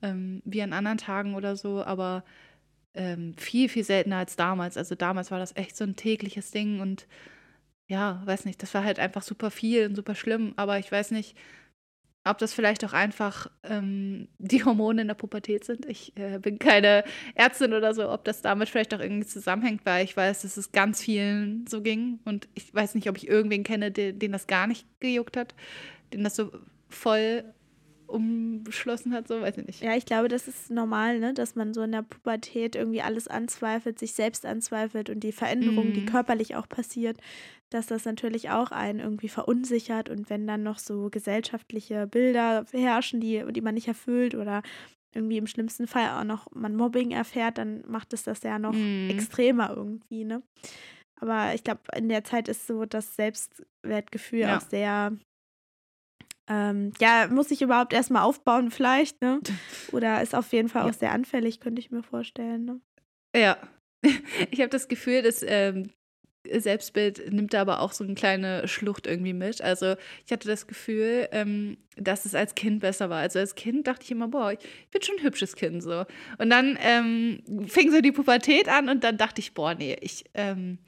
[0.00, 2.24] ähm, wie an anderen Tagen oder so, aber
[2.94, 4.78] ähm, viel, viel seltener als damals.
[4.78, 7.06] Also damals war das echt so ein tägliches Ding und
[7.86, 10.54] ja, weiß nicht, das war halt einfach super viel und super schlimm.
[10.56, 11.36] Aber ich weiß nicht,
[12.24, 15.86] ob das vielleicht auch einfach ähm, die Hormone in der Pubertät sind.
[15.86, 17.04] Ich äh, bin keine
[17.34, 20.72] Ärztin oder so, ob das damit vielleicht auch irgendwie zusammenhängt, weil ich weiß, dass es
[20.72, 22.20] ganz vielen so ging.
[22.24, 25.54] Und ich weiß nicht, ob ich irgendwen kenne, den, den das gar nicht gejuckt hat,
[26.12, 26.50] den das so
[26.88, 27.44] voll
[28.14, 29.82] umschlossen hat, so weiß ich nicht.
[29.82, 33.28] Ja, ich glaube, das ist normal, ne, dass man so in der Pubertät irgendwie alles
[33.28, 35.92] anzweifelt, sich selbst anzweifelt und die Veränderung, mm.
[35.92, 36.06] die mhm.
[36.06, 37.18] körperlich auch passiert,
[37.70, 43.20] dass das natürlich auch einen irgendwie verunsichert und wenn dann noch so gesellschaftliche Bilder herrschen,
[43.20, 44.62] die, die man nicht erfüllt oder
[45.12, 48.74] irgendwie im schlimmsten Fall auch noch man Mobbing erfährt, dann macht es das ja noch
[48.74, 49.10] mm.
[49.10, 50.42] extremer irgendwie, ne?
[51.16, 54.56] Aber ich glaube, in der Zeit ist so das Selbstwertgefühl ja.
[54.56, 55.16] auch sehr
[56.48, 59.40] ähm, ja, muss ich überhaupt erstmal aufbauen, vielleicht, ne?
[59.92, 60.92] Oder ist auf jeden Fall auch ja.
[60.92, 62.64] sehr anfällig, könnte ich mir vorstellen.
[62.64, 62.80] Ne?
[63.36, 63.56] Ja.
[64.50, 65.90] Ich habe das Gefühl, dass ähm,
[66.46, 69.62] Selbstbild nimmt da aber auch so eine kleine Schlucht irgendwie mit.
[69.62, 69.94] Also
[70.26, 73.20] ich hatte das Gefühl, ähm, dass es als Kind besser war.
[73.20, 74.58] Also als Kind dachte ich immer, boah, ich
[74.90, 76.04] bin schon ein hübsches Kind so.
[76.38, 80.24] Und dann ähm, fing so die Pubertät an und dann dachte ich, boah, nee, ich,
[80.34, 80.78] ähm,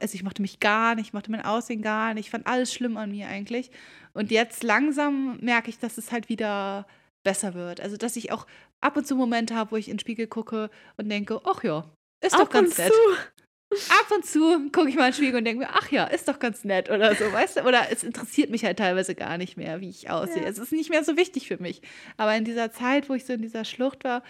[0.00, 2.72] also ich mochte mich gar nicht, ich mochte mein Aussehen gar nicht, ich fand alles
[2.72, 3.70] schlimm an mir eigentlich.
[4.12, 6.86] Und jetzt langsam merke ich, dass es halt wieder
[7.24, 7.80] besser wird.
[7.80, 8.46] Also, dass ich auch
[8.80, 11.84] ab und zu Momente habe, wo ich in den Spiegel gucke und denke, ach ja,
[12.24, 12.92] ist ab doch ganz nett.
[12.92, 13.80] Zu.
[13.90, 16.26] Ab und zu gucke ich mal in den Spiegel und denke mir, ach ja, ist
[16.26, 17.64] doch ganz nett oder so, weißt du?
[17.64, 20.42] Oder es interessiert mich halt teilweise gar nicht mehr, wie ich aussehe.
[20.42, 20.48] Ja.
[20.48, 21.82] Es ist nicht mehr so wichtig für mich.
[22.16, 24.22] Aber in dieser Zeit, wo ich so in dieser Schlucht war,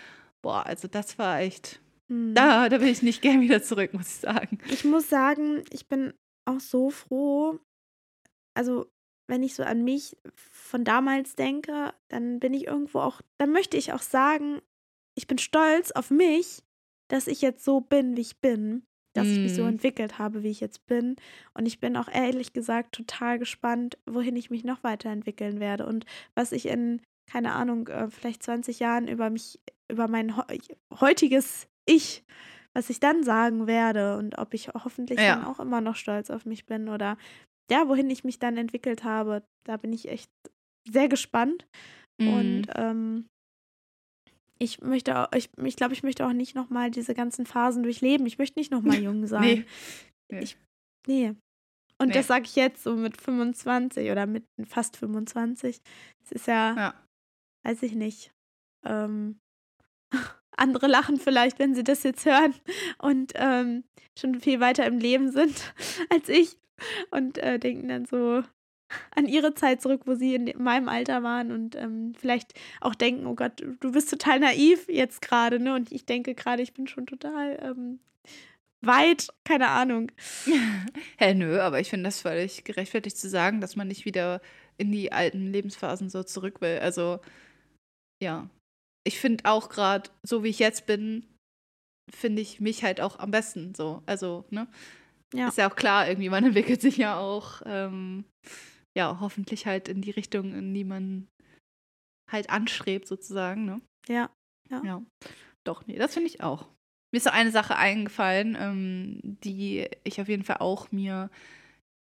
[0.42, 2.34] boah, also das war echt Mhm.
[2.34, 4.58] Da, da will ich nicht gern wieder zurück, muss ich sagen.
[4.70, 6.14] Ich muss sagen, ich bin
[6.46, 7.58] auch so froh.
[8.54, 8.86] Also,
[9.28, 13.76] wenn ich so an mich von damals denke, dann bin ich irgendwo auch, dann möchte
[13.76, 14.60] ich auch sagen,
[15.16, 16.62] ich bin stolz auf mich,
[17.08, 18.84] dass ich jetzt so bin, wie ich bin,
[19.14, 19.30] dass mm.
[19.30, 19.70] ich mich so mhm.
[19.70, 21.16] entwickelt habe, wie ich jetzt bin.
[21.54, 26.06] Und ich bin auch ehrlich gesagt total gespannt, wohin ich mich noch weiterentwickeln werde und
[26.34, 30.34] was ich in, keine Ahnung, äh, vielleicht 20 Jahren über mich, über mein
[31.00, 32.24] heutiges ich,
[32.74, 35.36] was ich dann sagen werde und ob ich hoffentlich ja.
[35.36, 37.16] dann auch immer noch stolz auf mich bin oder
[37.70, 40.30] ja, wohin ich mich dann entwickelt habe, da bin ich echt
[40.88, 41.66] sehr gespannt.
[42.20, 42.32] Mhm.
[42.32, 43.26] Und ähm,
[44.58, 48.26] ich möchte auch, ich, ich glaube, ich möchte auch nicht nochmal diese ganzen Phasen durchleben.
[48.26, 49.64] Ich möchte nicht nochmal jung sein.
[50.30, 50.40] nee.
[50.40, 50.56] Ich,
[51.06, 51.34] nee.
[52.00, 52.14] Und nee.
[52.14, 55.80] das sage ich jetzt so mit 25 oder mit fast 25.
[56.24, 57.06] Es ist ja, ja,
[57.64, 58.32] weiß ich nicht.
[58.84, 59.38] Ähm,
[60.58, 62.54] andere lachen vielleicht, wenn sie das jetzt hören
[62.98, 63.84] und ähm,
[64.18, 65.72] schon viel weiter im Leben sind
[66.10, 66.56] als ich
[67.10, 68.42] und äh, denken dann so
[69.14, 73.26] an ihre Zeit zurück, wo sie in meinem Alter waren und ähm, vielleicht auch denken,
[73.26, 75.74] oh Gott, du bist total naiv jetzt gerade, ne?
[75.74, 78.00] Und ich denke gerade, ich bin schon total ähm,
[78.80, 80.10] weit, keine Ahnung.
[81.18, 84.40] Hä, nö, aber ich finde das völlig gerechtfertigt zu sagen, dass man nicht wieder
[84.78, 86.78] in die alten Lebensphasen so zurück will.
[86.78, 87.20] Also,
[88.22, 88.48] ja,
[89.08, 91.26] ich finde auch gerade, so wie ich jetzt bin,
[92.14, 94.02] finde ich mich halt auch am besten so.
[94.04, 94.68] Also, ne?
[95.34, 95.48] Ja.
[95.48, 98.24] Ist ja auch klar, irgendwie, man entwickelt sich ja auch, ähm,
[98.96, 101.26] ja, hoffentlich halt in die Richtung, in die man
[102.30, 103.80] halt anstrebt, sozusagen, ne?
[104.08, 104.30] Ja.
[104.70, 104.82] Ja.
[104.84, 105.02] ja.
[105.64, 106.68] Doch, nee, das finde ich auch.
[107.10, 111.30] Mir ist so eine Sache eingefallen, ähm, die ich auf jeden Fall auch mir,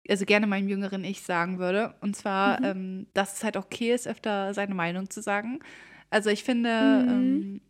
[0.09, 1.94] also gerne meinem jüngeren Ich sagen würde.
[2.01, 2.66] Und zwar, mhm.
[2.66, 5.61] ähm, dass es halt okay ist, öfter seine Meinung zu sagen.
[6.11, 7.09] Also ich finde, mhm.
[7.09, 7.61] ähm,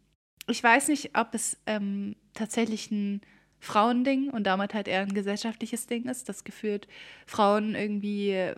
[0.48, 3.20] ich weiß nicht, ob es ähm, tatsächlich ein
[3.60, 6.86] Frauending und damit halt eher ein gesellschaftliches Ding ist, das gefühlt
[7.26, 8.52] Frauen irgendwie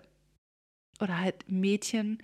[1.01, 2.19] oder halt Mädchen,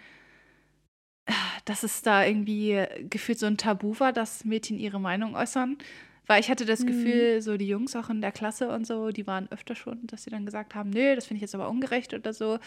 [1.65, 5.79] dass es da irgendwie gefühlt so ein Tabu war, dass Mädchen ihre Meinung äußern.
[6.27, 6.87] Weil ich hatte das mhm.
[6.89, 10.25] Gefühl, so die Jungs auch in der Klasse und so, die waren öfter schon, dass
[10.25, 12.59] sie dann gesagt haben, nö, das finde ich jetzt aber ungerecht oder so.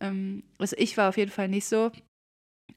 [0.00, 1.90] Ähm, also ich war auf jeden Fall nicht so.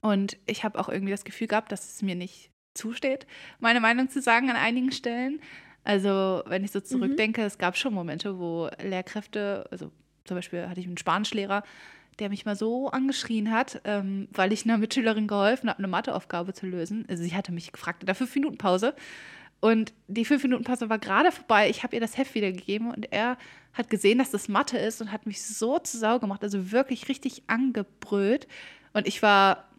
[0.04, 3.26] Und ich habe auch irgendwie das Gefühl gehabt, dass es mir nicht zusteht,
[3.60, 5.40] meine Meinung zu sagen an einigen Stellen.
[5.86, 6.86] Also, wenn ich so mhm.
[6.86, 7.48] zurückdenke, mhm.
[7.48, 9.92] es gab schon Momente, wo Lehrkräfte, also
[10.26, 11.64] zum Beispiel hatte ich einen Spanischlehrer,
[12.20, 16.54] der mich mal so angeschrien hat, ähm, weil ich einer Mitschülerin geholfen habe, eine Matheaufgabe
[16.54, 17.06] zu lösen.
[17.10, 18.96] Also sie hatte mich gefragt in der fünf Minuten Pause.
[19.62, 21.70] Und die fünf Minuten Pause war gerade vorbei.
[21.70, 23.38] Ich habe ihr das Heft wiedergegeben und er
[23.72, 27.08] hat gesehen, dass das Mathe ist und hat mich so zu Sau gemacht, also wirklich
[27.08, 28.50] richtig angebrüllt.
[28.92, 29.70] Und ich war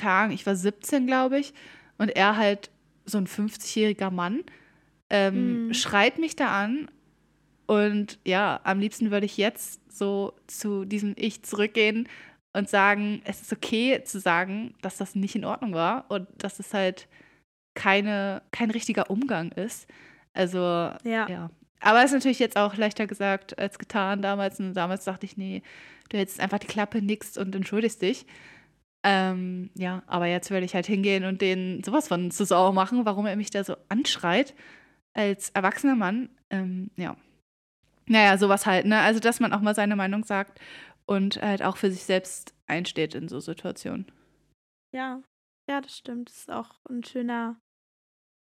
[0.00, 1.52] keine ich war 17, glaube ich,
[1.98, 2.70] und er halt
[3.04, 4.42] so ein 50-jähriger Mann,
[5.10, 5.74] ähm, mm.
[5.74, 6.88] schreit mich da an
[7.66, 12.08] Und ja, am liebsten würde ich jetzt so zu diesem Ich zurückgehen
[12.52, 16.58] und sagen, es ist okay zu sagen, dass das nicht in Ordnung war und dass
[16.58, 17.06] es halt
[17.74, 19.86] keine, kein richtiger Umgang ist.
[20.32, 21.28] Also, ja.
[21.28, 21.50] ja.
[21.80, 24.60] Aber es ist natürlich jetzt auch leichter gesagt als getan damals.
[24.60, 25.62] Und damals dachte ich, nee,
[26.08, 28.26] du hältst einfach die Klappe, nix und entschuldigst dich.
[29.02, 33.06] Ähm, ja, aber jetzt werde ich halt hingehen und den sowas von zu sauer machen,
[33.06, 34.54] warum er mich da so anschreit
[35.14, 36.28] als erwachsener Mann.
[36.50, 37.16] Ähm, ja.
[38.06, 39.00] Naja, sowas halt, ne?
[39.00, 40.60] Also, dass man auch mal seine Meinung sagt
[41.06, 44.10] und halt auch für sich selbst einsteht in so Situationen.
[44.94, 45.22] Ja,
[45.68, 46.28] ja, das stimmt.
[46.28, 47.60] Das ist auch ein schöner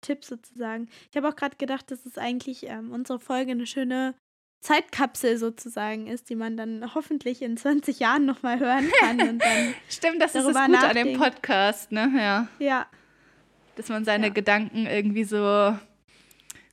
[0.00, 0.88] Tipp sozusagen.
[1.10, 4.14] Ich habe auch gerade gedacht, dass es eigentlich ähm, unsere Folge eine schöne
[4.60, 9.20] Zeitkapsel sozusagen ist, die man dann hoffentlich in 20 Jahren nochmal hören kann.
[9.20, 10.96] Und dann Stimmt, das ist das Gute nachdenkt.
[10.96, 12.10] an dem Podcast, ne?
[12.16, 12.48] Ja.
[12.58, 12.86] Ja.
[13.76, 14.32] Dass man seine ja.
[14.32, 15.78] Gedanken irgendwie so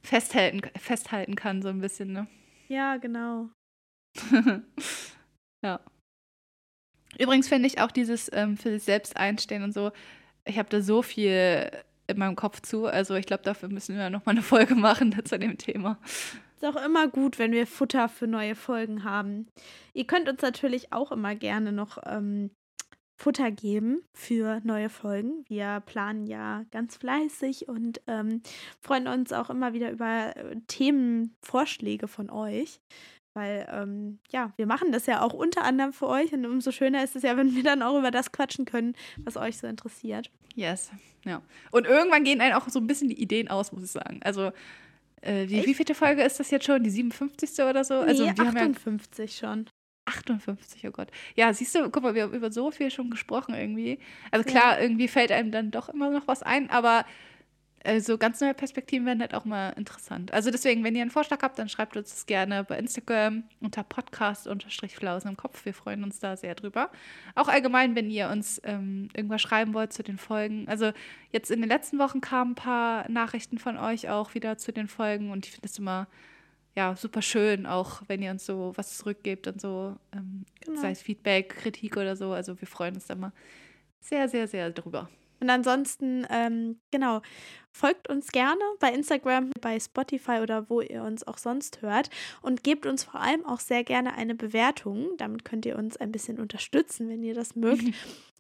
[0.02, 2.28] festhalten, festhalten kann, so ein bisschen, ne?
[2.68, 3.50] Ja, genau.
[5.64, 5.80] ja.
[7.20, 9.92] Übrigens finde ich auch dieses ähm, für sich selbst einstehen und so,
[10.46, 11.72] ich habe da so viel
[12.08, 12.86] in meinem Kopf zu.
[12.86, 16.00] Also ich glaube, dafür müssen wir nochmal eine Folge machen zu dem Thema.
[16.56, 19.48] Ist auch immer gut, wenn wir Futter für neue Folgen haben.
[19.94, 22.52] Ihr könnt uns natürlich auch immer gerne noch ähm,
[23.18, 25.46] Futter geben für neue Folgen.
[25.48, 28.42] Wir planen ja ganz fleißig und ähm,
[28.82, 32.80] freuen uns auch immer wieder über äh, Themenvorschläge von euch.
[33.34, 37.04] Weil, ähm, ja, wir machen das ja auch unter anderem für euch und umso schöner
[37.04, 38.96] ist es ja, wenn wir dann auch über das quatschen können,
[39.26, 40.32] was euch so interessiert.
[40.56, 40.90] Yes,
[41.26, 41.42] ja.
[41.72, 44.22] Und irgendwann gehen einem auch so ein bisschen die Ideen aus, muss ich sagen.
[44.24, 44.54] Also,
[45.26, 46.84] äh, wie, wie viele Folge ist das jetzt schon?
[46.84, 47.66] Die 57.
[47.66, 48.04] oder so?
[48.04, 49.70] Nee, also, wir 58 ja schon.
[50.06, 51.08] 58, oh Gott.
[51.36, 54.00] Ja, siehst du, guck mal, wir haben über so viel schon gesprochen irgendwie.
[54.32, 54.82] Also klar, ja.
[54.82, 57.06] irgendwie fällt einem dann doch immer noch was ein, aber
[57.86, 60.34] also ganz neue Perspektiven werden halt auch mal interessant.
[60.34, 63.84] Also deswegen, wenn ihr einen Vorschlag habt, dann schreibt uns das gerne bei Instagram unter
[63.84, 65.66] podcast-flausen im Kopf.
[65.66, 66.90] Wir freuen uns da sehr drüber.
[67.36, 70.68] Auch allgemein, wenn ihr uns ähm, irgendwas schreiben wollt zu den Folgen.
[70.68, 70.92] Also
[71.32, 74.88] jetzt in den letzten Wochen kamen ein paar Nachrichten von euch auch wieder zu den
[74.88, 76.08] Folgen und ich finde es immer
[76.76, 80.82] ja, super schön, auch wenn ihr uns so was zurückgebt und so, ähm, genau.
[80.82, 82.34] sei es Feedback, Kritik oder so.
[82.34, 83.32] Also wir freuen uns da mal
[84.02, 85.10] sehr, sehr, sehr drüber.
[85.40, 87.22] Und ansonsten, ähm, genau,
[87.72, 92.10] folgt uns gerne bei Instagram, bei Spotify oder wo ihr uns auch sonst hört
[92.42, 95.10] und gebt uns vor allem auch sehr gerne eine Bewertung.
[95.18, 97.84] Damit könnt ihr uns ein bisschen unterstützen, wenn ihr das mögt.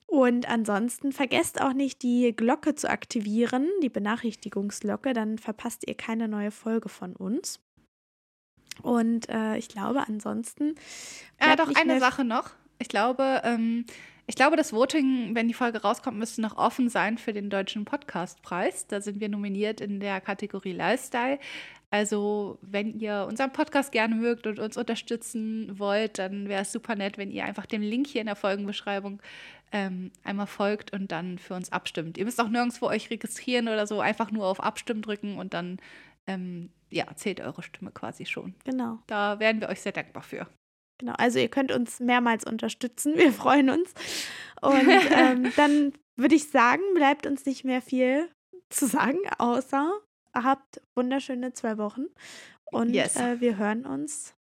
[0.07, 6.27] Und ansonsten vergesst auch nicht, die Glocke zu aktivieren, die Benachrichtigungsglocke, dann verpasst ihr keine
[6.27, 7.59] neue Folge von uns.
[8.81, 10.75] Und äh, ich glaube, ansonsten.
[11.41, 12.51] Ja, doch eine Sache noch.
[12.77, 13.85] Ich glaube, ähm,
[14.27, 17.85] ich glaube, das Voting, wenn die Folge rauskommt, müsste noch offen sein für den Deutschen
[17.85, 18.87] Podcastpreis.
[18.87, 21.39] Da sind wir nominiert in der Kategorie Lifestyle.
[21.91, 26.95] Also, wenn ihr unseren Podcast gerne mögt und uns unterstützen wollt, dann wäre es super
[26.95, 29.21] nett, wenn ihr einfach dem Link hier in der Folgenbeschreibung
[29.71, 32.17] ähm, einmal folgt und dann für uns abstimmt.
[32.17, 35.77] Ihr müsst auch nirgendwo euch registrieren oder so, einfach nur auf Abstimmen drücken und dann
[36.27, 38.55] ähm, ja, zählt eure Stimme quasi schon.
[38.63, 38.99] Genau.
[39.07, 40.47] Da wären wir euch sehr dankbar für.
[40.97, 43.17] Genau, also ihr könnt uns mehrmals unterstützen.
[43.17, 43.93] Wir freuen uns.
[44.61, 48.29] Und ähm, dann würde ich sagen, bleibt uns nicht mehr viel
[48.69, 49.91] zu sagen, außer
[50.33, 52.05] habt wunderschöne zwei Wochen.
[52.65, 53.15] Und yes.
[53.15, 54.33] äh, wir hören uns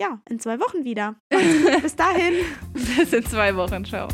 [0.00, 1.16] ja in zwei Wochen wieder.
[1.82, 2.34] Bis dahin.
[2.72, 3.84] Bis in zwei Wochen.
[3.84, 4.08] Ciao.